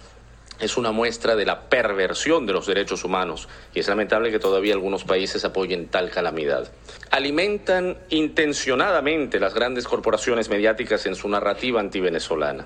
es 0.60 0.78
una 0.78 0.92
muestra 0.92 1.36
de 1.36 1.46
la 1.46 1.70
perversión 1.70 2.46
de 2.46 2.54
los 2.54 2.68
derechos 2.68 3.04
humanos 3.04 3.48
y 3.74 3.80
es 3.80 3.88
lamentable 3.88 4.32
que 4.32 4.40
todavía 4.40 4.74
algunos 4.74 5.04
países 5.04 5.44
apoyen 5.46 5.88
tal 5.88 6.10
calamidad. 6.10 6.72
Alimentan 7.12 7.98
intencionadamente 8.10 9.40
las 9.40 9.54
grandes 9.54 9.88
corporaciones 9.88 10.50
mediáticas 10.50 11.06
en 11.06 11.16
su 11.16 11.28
narrativa 11.28 11.80
antivenezolana. 11.80 12.66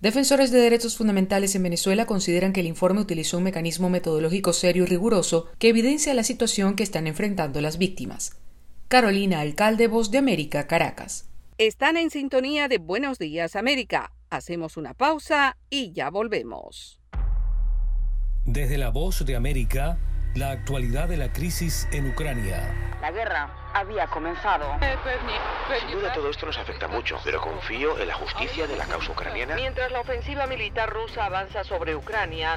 Defensores 0.00 0.50
de 0.50 0.60
derechos 0.60 0.96
fundamentales 0.96 1.54
en 1.54 1.62
Venezuela 1.62 2.06
consideran 2.06 2.52
que 2.52 2.60
el 2.60 2.66
informe 2.66 3.02
utilizó 3.02 3.36
un 3.36 3.44
mecanismo 3.44 3.90
metodológico 3.90 4.52
serio 4.52 4.84
y 4.84 4.86
riguroso 4.86 5.48
que 5.58 5.68
evidencia 5.68 6.14
la 6.14 6.24
situación 6.24 6.74
que 6.74 6.82
están 6.82 7.06
enfrentando 7.06 7.60
las 7.60 7.76
víctimas. 7.76 8.36
Carolina 8.88 9.40
Alcalde, 9.40 9.88
Voz 9.88 10.10
de 10.10 10.18
América, 10.18 10.66
Caracas. 10.66 11.28
Están 11.58 11.98
en 11.98 12.10
sintonía 12.10 12.68
de 12.68 12.78
Buenos 12.78 13.18
Días 13.18 13.54
América. 13.56 14.10
Hacemos 14.30 14.78
una 14.78 14.94
pausa 14.94 15.58
y 15.68 15.92
ya 15.92 16.08
volvemos. 16.08 16.99
Desde 18.46 18.78
la 18.78 18.88
voz 18.88 19.24
de 19.26 19.36
América, 19.36 19.98
la 20.34 20.50
actualidad 20.50 21.08
de 21.08 21.18
la 21.18 21.30
crisis 21.30 21.86
en 21.92 22.08
Ucrania. 22.08 22.74
La 23.02 23.10
guerra 23.10 23.50
había 23.74 24.06
comenzado. 24.06 24.64
Sin 25.78 25.90
duda 25.90 26.12
todo 26.14 26.30
esto 26.30 26.46
nos 26.46 26.56
afecta 26.56 26.88
mucho, 26.88 27.18
pero 27.22 27.40
confío 27.40 27.98
en 27.98 28.08
la 28.08 28.14
justicia 28.14 28.66
de 28.66 28.76
la 28.78 28.86
causa 28.86 29.12
ucraniana. 29.12 29.54
Mientras 29.56 29.92
la 29.92 30.00
ofensiva 30.00 30.46
militar 30.46 30.90
rusa 30.90 31.26
avanza 31.26 31.64
sobre 31.64 31.94
Ucrania. 31.94 32.56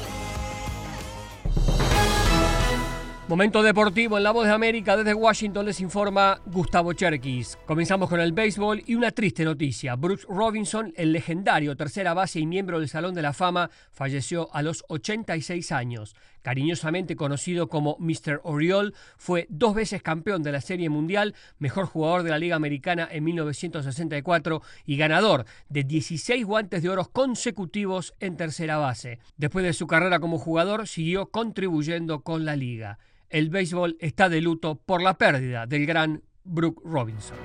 Momento 3.31 3.63
deportivo 3.63 4.17
en 4.17 4.25
La 4.25 4.31
Voz 4.31 4.45
de 4.45 4.51
América 4.51 4.97
desde 4.97 5.13
Washington 5.13 5.65
les 5.65 5.79
informa 5.79 6.41
Gustavo 6.47 6.91
Cherkis. 6.91 7.57
Comenzamos 7.65 8.09
con 8.09 8.19
el 8.19 8.33
béisbol 8.33 8.83
y 8.85 8.95
una 8.95 9.11
triste 9.11 9.45
noticia. 9.45 9.95
Brooks 9.95 10.25
Robinson, 10.27 10.93
el 10.97 11.13
legendario 11.13 11.77
tercera 11.77 12.13
base 12.13 12.41
y 12.41 12.45
miembro 12.45 12.81
del 12.81 12.89
Salón 12.89 13.15
de 13.15 13.21
la 13.21 13.31
Fama, 13.31 13.69
falleció 13.93 14.53
a 14.53 14.61
los 14.61 14.83
86 14.89 15.71
años. 15.71 16.13
Cariñosamente 16.41 17.15
conocido 17.15 17.69
como 17.69 17.95
Mr. 17.99 18.41
Oriol, 18.43 18.93
fue 19.15 19.47
dos 19.47 19.75
veces 19.75 20.03
campeón 20.03 20.43
de 20.43 20.51
la 20.51 20.59
Serie 20.59 20.89
Mundial, 20.89 21.33
mejor 21.57 21.85
jugador 21.85 22.23
de 22.23 22.31
la 22.31 22.37
Liga 22.37 22.57
Americana 22.57 23.07
en 23.09 23.23
1964 23.23 24.61
y 24.85 24.97
ganador 24.97 25.45
de 25.69 25.85
16 25.85 26.45
guantes 26.45 26.83
de 26.83 26.89
oro 26.89 27.05
consecutivos 27.05 28.13
en 28.19 28.35
tercera 28.35 28.75
base. 28.75 29.19
Después 29.37 29.63
de 29.63 29.71
su 29.71 29.87
carrera 29.87 30.19
como 30.19 30.37
jugador, 30.37 30.85
siguió 30.85 31.27
contribuyendo 31.27 32.23
con 32.23 32.43
la 32.43 32.57
liga 32.57 32.99
el 33.31 33.49
béisbol 33.49 33.97
está 33.99 34.29
de 34.29 34.41
luto 34.41 34.75
por 34.75 35.01
la 35.01 35.17
pérdida 35.17 35.65
del 35.65 35.85
gran 35.85 36.23
Brooke 36.43 36.81
Robinson. 36.83 37.37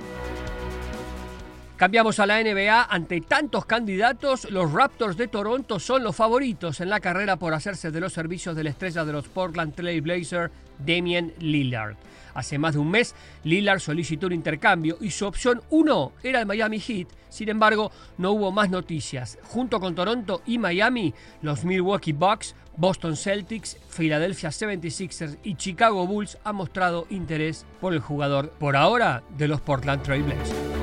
Cambiamos 1.77 2.19
a 2.19 2.25
la 2.25 2.41
NBA. 2.41 2.87
Ante 2.89 3.21
tantos 3.21 3.65
candidatos, 3.65 4.49
los 4.49 4.73
Raptors 4.73 5.15
de 5.15 5.27
Toronto 5.27 5.79
son 5.79 6.03
los 6.03 6.15
favoritos 6.15 6.81
en 6.81 6.89
la 6.89 6.99
carrera 6.99 7.37
por 7.37 7.53
hacerse 7.53 7.91
de 7.91 7.99
los 7.99 8.13
servicios 8.13 8.55
de 8.55 8.63
la 8.63 8.71
estrella 8.71 9.05
de 9.05 9.13
los 9.13 9.27
Portland 9.27 9.75
Trail 9.75 10.01
Blazers, 10.01 10.51
Damian 10.79 11.33
Lillard. 11.39 11.95
Hace 12.33 12.57
más 12.57 12.73
de 12.73 12.79
un 12.79 12.89
mes, 12.89 13.13
Lillard 13.43 13.79
solicitó 13.79 14.25
un 14.25 14.33
intercambio 14.33 14.97
y 15.01 15.11
su 15.11 15.27
opción 15.27 15.61
1 15.69 16.13
era 16.23 16.39
el 16.39 16.47
Miami 16.47 16.79
Heat. 16.79 17.09
Sin 17.29 17.49
embargo, 17.49 17.91
no 18.17 18.31
hubo 18.31 18.51
más 18.51 18.71
noticias. 18.71 19.37
Junto 19.43 19.79
con 19.79 19.93
Toronto 19.93 20.41
y 20.47 20.57
Miami, 20.57 21.13
los 21.43 21.63
Milwaukee 21.63 22.11
Bucks, 22.11 22.55
Boston 22.75 23.15
Celtics, 23.15 23.77
Philadelphia 23.95 24.49
76ers 24.49 25.37
y 25.43 25.53
Chicago 25.53 26.07
Bulls 26.07 26.39
han 26.43 26.55
mostrado 26.55 27.05
interés 27.11 27.67
por 27.79 27.93
el 27.93 27.99
jugador, 27.99 28.49
por 28.49 28.75
ahora, 28.75 29.21
de 29.37 29.47
los 29.47 29.61
Portland 29.61 30.01
Trail 30.01 30.23
Blazers. 30.23 30.76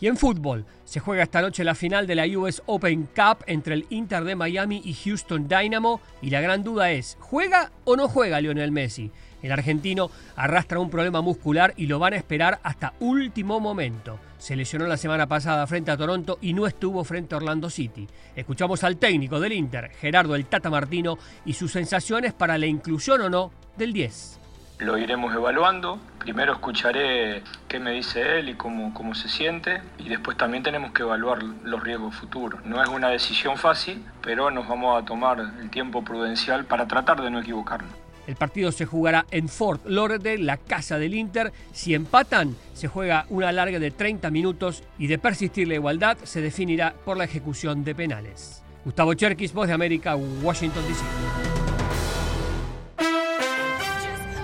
Y 0.00 0.08
en 0.08 0.16
fútbol, 0.16 0.66
se 0.84 1.00
juega 1.00 1.22
esta 1.22 1.40
noche 1.40 1.64
la 1.64 1.74
final 1.74 2.06
de 2.06 2.14
la 2.14 2.26
US 2.38 2.62
Open 2.66 3.08
Cup 3.14 3.44
entre 3.46 3.74
el 3.74 3.86
Inter 3.88 4.24
de 4.24 4.36
Miami 4.36 4.82
y 4.84 4.92
Houston 4.92 5.48
Dynamo 5.48 6.00
y 6.20 6.30
la 6.30 6.42
gran 6.42 6.62
duda 6.62 6.90
es, 6.90 7.16
¿juega 7.18 7.72
o 7.84 7.96
no 7.96 8.06
juega 8.06 8.40
Lionel 8.40 8.72
Messi? 8.72 9.10
El 9.42 9.52
argentino 9.52 10.10
arrastra 10.34 10.80
un 10.80 10.90
problema 10.90 11.20
muscular 11.22 11.72
y 11.76 11.86
lo 11.86 11.98
van 11.98 12.12
a 12.12 12.16
esperar 12.16 12.58
hasta 12.62 12.94
último 13.00 13.58
momento. 13.58 14.18
Se 14.38 14.56
lesionó 14.56 14.86
la 14.86 14.96
semana 14.96 15.26
pasada 15.26 15.66
frente 15.66 15.90
a 15.90 15.96
Toronto 15.96 16.38
y 16.42 16.52
no 16.52 16.66
estuvo 16.66 17.02
frente 17.04 17.34
a 17.34 17.38
Orlando 17.38 17.70
City. 17.70 18.06
Escuchamos 18.34 18.84
al 18.84 18.96
técnico 18.96 19.40
del 19.40 19.52
Inter, 19.52 19.90
Gerardo 20.00 20.34
El 20.34 20.46
Tata 20.46 20.68
Martino, 20.68 21.18
y 21.44 21.54
sus 21.54 21.72
sensaciones 21.72 22.32
para 22.34 22.58
la 22.58 22.66
inclusión 22.66 23.22
o 23.22 23.30
no 23.30 23.50
del 23.76 23.92
10. 23.92 24.40
Lo 24.78 24.98
iremos 24.98 25.34
evaluando. 25.34 25.98
Primero 26.18 26.52
escucharé 26.52 27.42
qué 27.66 27.80
me 27.80 27.92
dice 27.92 28.38
él 28.38 28.50
y 28.50 28.54
cómo, 28.54 28.92
cómo 28.92 29.14
se 29.14 29.28
siente. 29.28 29.80
Y 29.98 30.10
después 30.10 30.36
también 30.36 30.62
tenemos 30.62 30.92
que 30.92 31.02
evaluar 31.02 31.42
los 31.42 31.82
riesgos 31.82 32.14
futuros. 32.14 32.64
No 32.66 32.82
es 32.82 32.88
una 32.88 33.08
decisión 33.08 33.56
fácil, 33.56 34.04
pero 34.22 34.50
nos 34.50 34.68
vamos 34.68 35.02
a 35.02 35.06
tomar 35.06 35.40
el 35.40 35.70
tiempo 35.70 36.04
prudencial 36.04 36.66
para 36.66 36.86
tratar 36.86 37.22
de 37.22 37.30
no 37.30 37.40
equivocarnos. 37.40 37.90
El 38.26 38.36
partido 38.36 38.72
se 38.72 38.86
jugará 38.86 39.24
en 39.30 39.48
Fort 39.48 39.86
Lauderdale, 39.86 40.42
la 40.42 40.56
casa 40.56 40.98
del 40.98 41.14
Inter. 41.14 41.52
Si 41.72 41.94
empatan, 41.94 42.56
se 42.74 42.88
juega 42.88 43.24
una 43.30 43.52
larga 43.52 43.78
de 43.78 43.92
30 43.92 44.30
minutos 44.30 44.82
y 44.98 45.06
de 45.06 45.18
persistir 45.18 45.68
la 45.68 45.74
igualdad 45.74 46.18
se 46.24 46.42
definirá 46.42 46.94
por 47.04 47.16
la 47.16 47.24
ejecución 47.24 47.84
de 47.84 47.94
penales. 47.94 48.62
Gustavo 48.84 49.14
Cherkis, 49.14 49.52
Voz 49.52 49.68
de 49.68 49.74
América, 49.74 50.16
Washington, 50.16 50.82
D.C. 50.86 51.55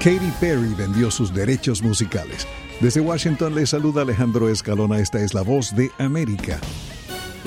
Katy 0.03 0.33
Perry 0.41 0.75
vendió 0.75 1.13
sus 1.13 1.33
derechos 1.33 1.81
musicales. 1.81 2.45
Desde 2.81 3.01
Washington 3.01 3.55
le 3.55 3.65
saluda 3.67 4.03
Alejandro 4.03 4.49
Escalona, 4.49 4.99
esta 4.99 5.21
es 5.21 5.33
la 5.33 5.43
voz 5.43 5.77
de 5.77 5.93
América. 5.99 6.59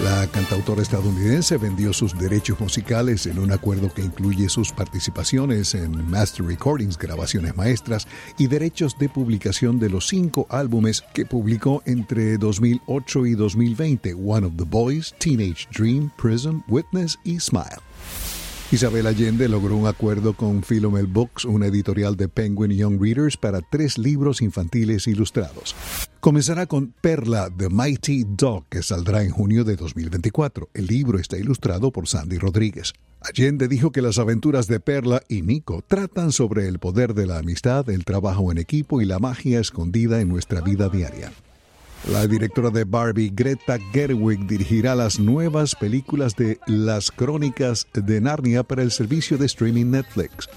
La 0.02 0.26
cantautora 0.28 0.82
estadounidense 0.82 1.58
vendió 1.58 1.92
sus 1.92 2.18
derechos 2.18 2.58
musicales 2.62 3.26
en 3.26 3.40
un 3.40 3.52
acuerdo 3.52 3.94
que 3.94 4.04
incluye 4.04 4.48
sus 4.48 4.72
participaciones 4.72 5.76
en 5.76 6.10
Master 6.10 6.46
Recordings, 6.46 6.98
grabaciones 6.98 7.58
maestras 7.58 8.08
y 8.38 8.48
derechos 8.48 8.98
de 8.98 9.10
publicación 9.10 9.78
de 9.78 9.90
los 9.90 10.08
cinco 10.08 10.48
álbumes 10.50 11.04
que 11.14 11.26
publicó 11.26 11.84
entre 11.86 12.38
2008 12.38 13.26
y 13.26 13.36
2020, 13.36 14.14
One 14.14 14.48
of 14.48 14.54
the 14.56 14.64
Boys, 14.64 15.14
Teenage 15.20 15.68
Dream, 15.78 16.10
Prism, 16.16 16.60
Witness 16.70 17.20
y 17.26 17.38
Smile. 17.38 17.82
Isabel 18.72 19.06
Allende 19.06 19.48
logró 19.48 19.78
un 19.78 19.86
acuerdo 19.86 20.34
con 20.34 20.64
Philomel 20.64 21.06
Books, 21.06 21.46
una 21.46 21.68
editorial 21.68 22.18
de 22.18 22.28
Penguin 22.28 22.72
Young 22.72 23.00
Readers, 23.00 23.38
para 23.38 23.62
tres 23.62 24.00
libros 24.00 24.42
infantiles 24.42 25.08
ilustrados. 25.08 25.76
Comenzará 26.20 26.66
con 26.66 26.92
Perla, 27.00 27.50
The 27.56 27.70
Mighty 27.70 28.26
Dog, 28.28 28.66
que 28.68 28.82
saldrá 28.82 29.24
en 29.24 29.30
junio 29.30 29.64
de 29.64 29.76
2024. 29.76 30.70
El 30.74 30.88
libro 30.88 31.20
está 31.20 31.38
ilustrado 31.38 31.92
por 31.92 32.08
Sandy 32.08 32.40
Rodríguez. 32.40 32.94
Allende 33.22 33.68
dijo 33.68 33.92
que 33.92 34.02
las 34.02 34.18
aventuras 34.18 34.68
de 34.68 34.80
Perla 34.80 35.22
y 35.30 35.44
Nico 35.44 35.84
tratan 35.88 36.32
sobre 36.32 36.68
el 36.68 36.80
poder 36.80 37.14
de 37.14 37.28
la 37.28 37.38
amistad, 37.38 37.88
el 37.92 38.04
trabajo 38.04 38.52
en 38.52 38.58
equipo 38.58 39.00
y 39.00 39.06
la 39.06 39.20
magia 39.20 39.60
escondida 39.60 40.22
en 40.22 40.30
nuestra 40.30 40.62
vida 40.62 40.90
diaria. 40.90 41.32
La 42.12 42.28
directora 42.28 42.70
de 42.70 42.84
Barbie, 42.84 43.32
Greta 43.34 43.80
Gerwig, 43.92 44.46
dirigirá 44.46 44.94
las 44.94 45.20
nuevas 45.20 45.74
películas 45.74 46.36
de 46.36 46.60
Las 46.68 47.10
Crónicas 47.10 47.88
de 47.96 48.22
Narnia 48.22 48.62
para 48.62 48.84
el 48.84 48.92
servicio 48.92 49.40
de 49.40 49.48
streaming 49.48 49.88
Netflix. 49.88 50.48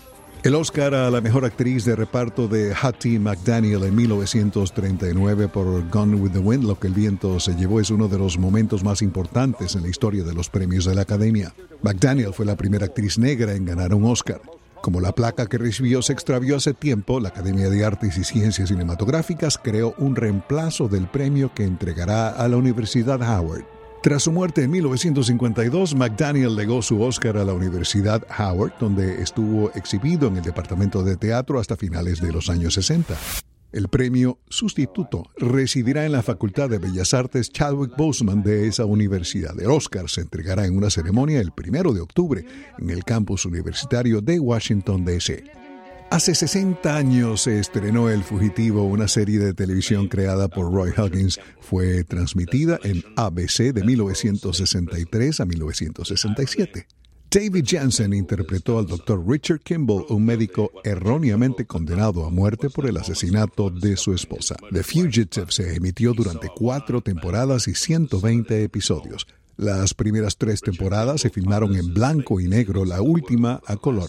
El 0.43 0.55
Oscar 0.55 0.95
a 0.95 1.11
la 1.11 1.23
mejor 1.23 1.47
actriz 1.47 1.87
de 1.87 1.97
reparto 1.97 2.49
de 2.49 2.75
Hattie 2.75 3.19
McDaniel 3.19 3.85
en 3.85 3.97
1939 3.97 5.49
por 5.49 5.89
Gone 5.89 6.17
with 6.17 6.33
the 6.33 6.39
Wind, 6.39 6.65
lo 6.65 6.79
que 6.79 6.89
el 6.89 6.95
viento 6.95 7.41
se 7.41 7.55
llevó, 7.55 7.81
es 7.81 7.89
uno 7.89 8.09
de 8.09 8.19
los 8.19 8.39
momentos 8.39 8.85
más 8.85 9.01
importantes 9.01 9.75
en 9.75 9.83
la 9.83 9.89
historia 9.89 10.25
de 10.25 10.35
los 10.35 10.51
premios 10.51 10.85
de 10.85 10.95
la 10.95 11.03
Academia. 11.03 11.55
McDaniel 11.83 12.35
fue 12.35 12.45
la 12.45 12.57
primera 12.57 12.85
actriz 12.85 13.19
negra 13.19 13.55
en 13.55 13.65
ganar 13.65 13.95
un 13.95 14.05
Oscar. 14.05 14.43
Como 14.83 15.01
la 15.01 15.13
placa 15.13 15.47
que 15.47 15.59
recibió 15.59 16.03
se 16.03 16.13
extravió 16.13 16.57
hace 16.57 16.73
tiempo, 16.73 17.21
la 17.21 17.31
Academia 17.31 17.69
de 17.69 17.85
Artes 17.85 18.17
y 18.17 18.25
Ciencias 18.25 18.69
Cinematográficas 18.69 19.59
creó 19.59 19.95
un 19.99 20.15
reemplazo 20.17 20.89
del 20.89 21.09
premio 21.09 21.53
que 21.55 21.65
entregará 21.65 22.31
a 22.31 22.49
la 22.49 22.57
Universidad 22.57 23.21
Howard. 23.21 23.65
Tras 24.03 24.23
su 24.23 24.33
muerte 24.33 24.63
en 24.63 24.71
1952, 24.71 25.97
McDaniel 25.97 26.55
legó 26.55 26.83
su 26.83 27.03
Oscar 27.03 27.37
a 27.37 27.45
la 27.45 27.53
Universidad 27.53 28.23
Howard, 28.39 28.73
donde 28.79 29.21
estuvo 29.21 29.73
exhibido 29.75 30.29
en 30.29 30.37
el 30.37 30.45
departamento 30.45 31.03
de 31.03 31.17
teatro 31.17 31.59
hasta 31.59 31.77
finales 31.77 32.21
de 32.21 32.33
los 32.33 32.49
años 32.49 32.75
60. 32.75 33.15
El 33.71 33.89
premio 33.89 34.39
sustituto 34.49 35.25
residirá 35.37 36.07
en 36.07 36.13
la 36.13 36.23
Facultad 36.23 36.71
de 36.71 36.79
Bellas 36.79 37.13
Artes 37.13 37.51
Chadwick 37.51 37.97
Boseman 37.97 38.43
de 38.43 38.67
esa 38.67 38.87
universidad. 38.87 39.61
El 39.61 39.71
Oscar 39.71 40.09
se 40.09 40.23
entregará 40.23 40.65
en 40.65 40.77
una 40.77 40.89
ceremonia 40.89 41.41
el 41.41 41.53
primero 41.53 41.93
de 41.93 42.01
octubre 42.01 42.45
en 42.79 42.89
el 42.89 43.05
campus 43.05 43.45
universitario 43.45 44.23
de 44.23 44.41
Washington, 44.41 45.05
D.C. 45.05 45.45
Hace 46.11 46.35
60 46.35 46.97
años 46.97 47.43
se 47.43 47.59
estrenó 47.59 48.09
El 48.09 48.25
Fugitivo, 48.25 48.85
una 48.85 49.09
serie 49.09 49.39
de 49.39 49.53
televisión 49.53 50.09
creada 50.09 50.49
por 50.49 50.73
Roy 50.73 50.91
Huggins. 50.97 51.39
Fue 51.61 52.03
transmitida 52.05 52.79
en 52.83 53.05
ABC 53.17 53.75
de 53.75 53.85
1963 53.85 55.41
a 55.41 55.45
1967. 55.45 56.87
David 57.31 57.67
Jansen 57.67 58.15
interpretó 58.15 58.79
al 58.79 58.87
Dr. 58.87 59.23
Richard 59.29 59.61
Kimball, 59.61 60.07
un 60.09 60.25
médico 60.25 60.73
erróneamente 60.83 61.67
condenado 61.67 62.25
a 62.25 62.31
muerte 62.31 62.71
por 62.71 62.87
el 62.87 62.97
asesinato 62.97 63.69
de 63.69 63.99
su 63.99 64.15
esposa. 64.15 64.57
The 64.73 64.83
Fugitive 64.83 65.51
se 65.51 65.75
emitió 65.75 66.15
durante 66.15 66.49
cuatro 66.49 67.03
temporadas 67.03 67.69
y 67.69 67.75
120 67.75 68.65
episodios. 68.65 69.27
Las 69.59 69.93
primeras 69.93 70.39
tres 70.39 70.63
temporadas 70.63 71.21
se 71.21 71.29
filmaron 71.29 71.77
en 71.77 71.93
blanco 71.93 72.41
y 72.41 72.49
negro, 72.49 72.87
la 72.87 73.03
última 73.03 73.61
a 73.67 73.77
color. 73.77 74.09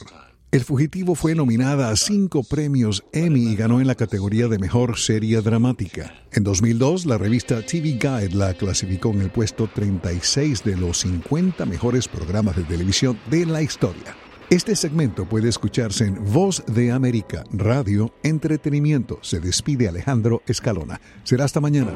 El 0.52 0.62
Fugitivo 0.62 1.14
fue 1.14 1.36
nominada 1.36 1.92
a 1.92 1.96
cinco 1.96 2.42
premios 2.42 3.04
Emmy 3.14 3.52
y 3.52 3.56
ganó 3.56 3.82
en 3.82 3.86
la 3.86 3.94
categoría 3.94 4.48
de 4.48 4.58
Mejor 4.58 4.98
Serie 4.98 5.42
Dramática. 5.42 6.12
En 6.32 6.44
2002, 6.44 7.06
la 7.06 7.20
revista 7.20 7.62
TV 7.64 8.00
Guide 8.02 8.34
la 8.34 8.56
clasificó 8.56 9.12
en 9.12 9.22
el 9.22 9.30
puesto 9.30 9.70
36 9.72 10.64
de 10.64 10.76
los 10.76 11.02
50 11.02 11.68
mejores 11.68 12.08
programas 12.08 12.56
de 12.56 12.64
televisión 12.64 13.20
de 13.30 13.46
la 13.46 13.62
historia. 13.62 14.18
Este 14.50 14.76
segmento 14.76 15.30
puede 15.30 15.50
escucharse 15.50 16.06
en 16.06 16.16
Voz 16.34 16.64
de 16.66 16.92
América, 16.92 17.44
Radio, 17.52 18.12
Entretenimiento. 18.24 19.20
Se 19.22 19.40
despide 19.40 19.88
Alejandro 19.88 20.42
Escalona. 20.48 21.00
Será 21.26 21.46
hasta 21.46 21.62
mañana. 21.62 21.96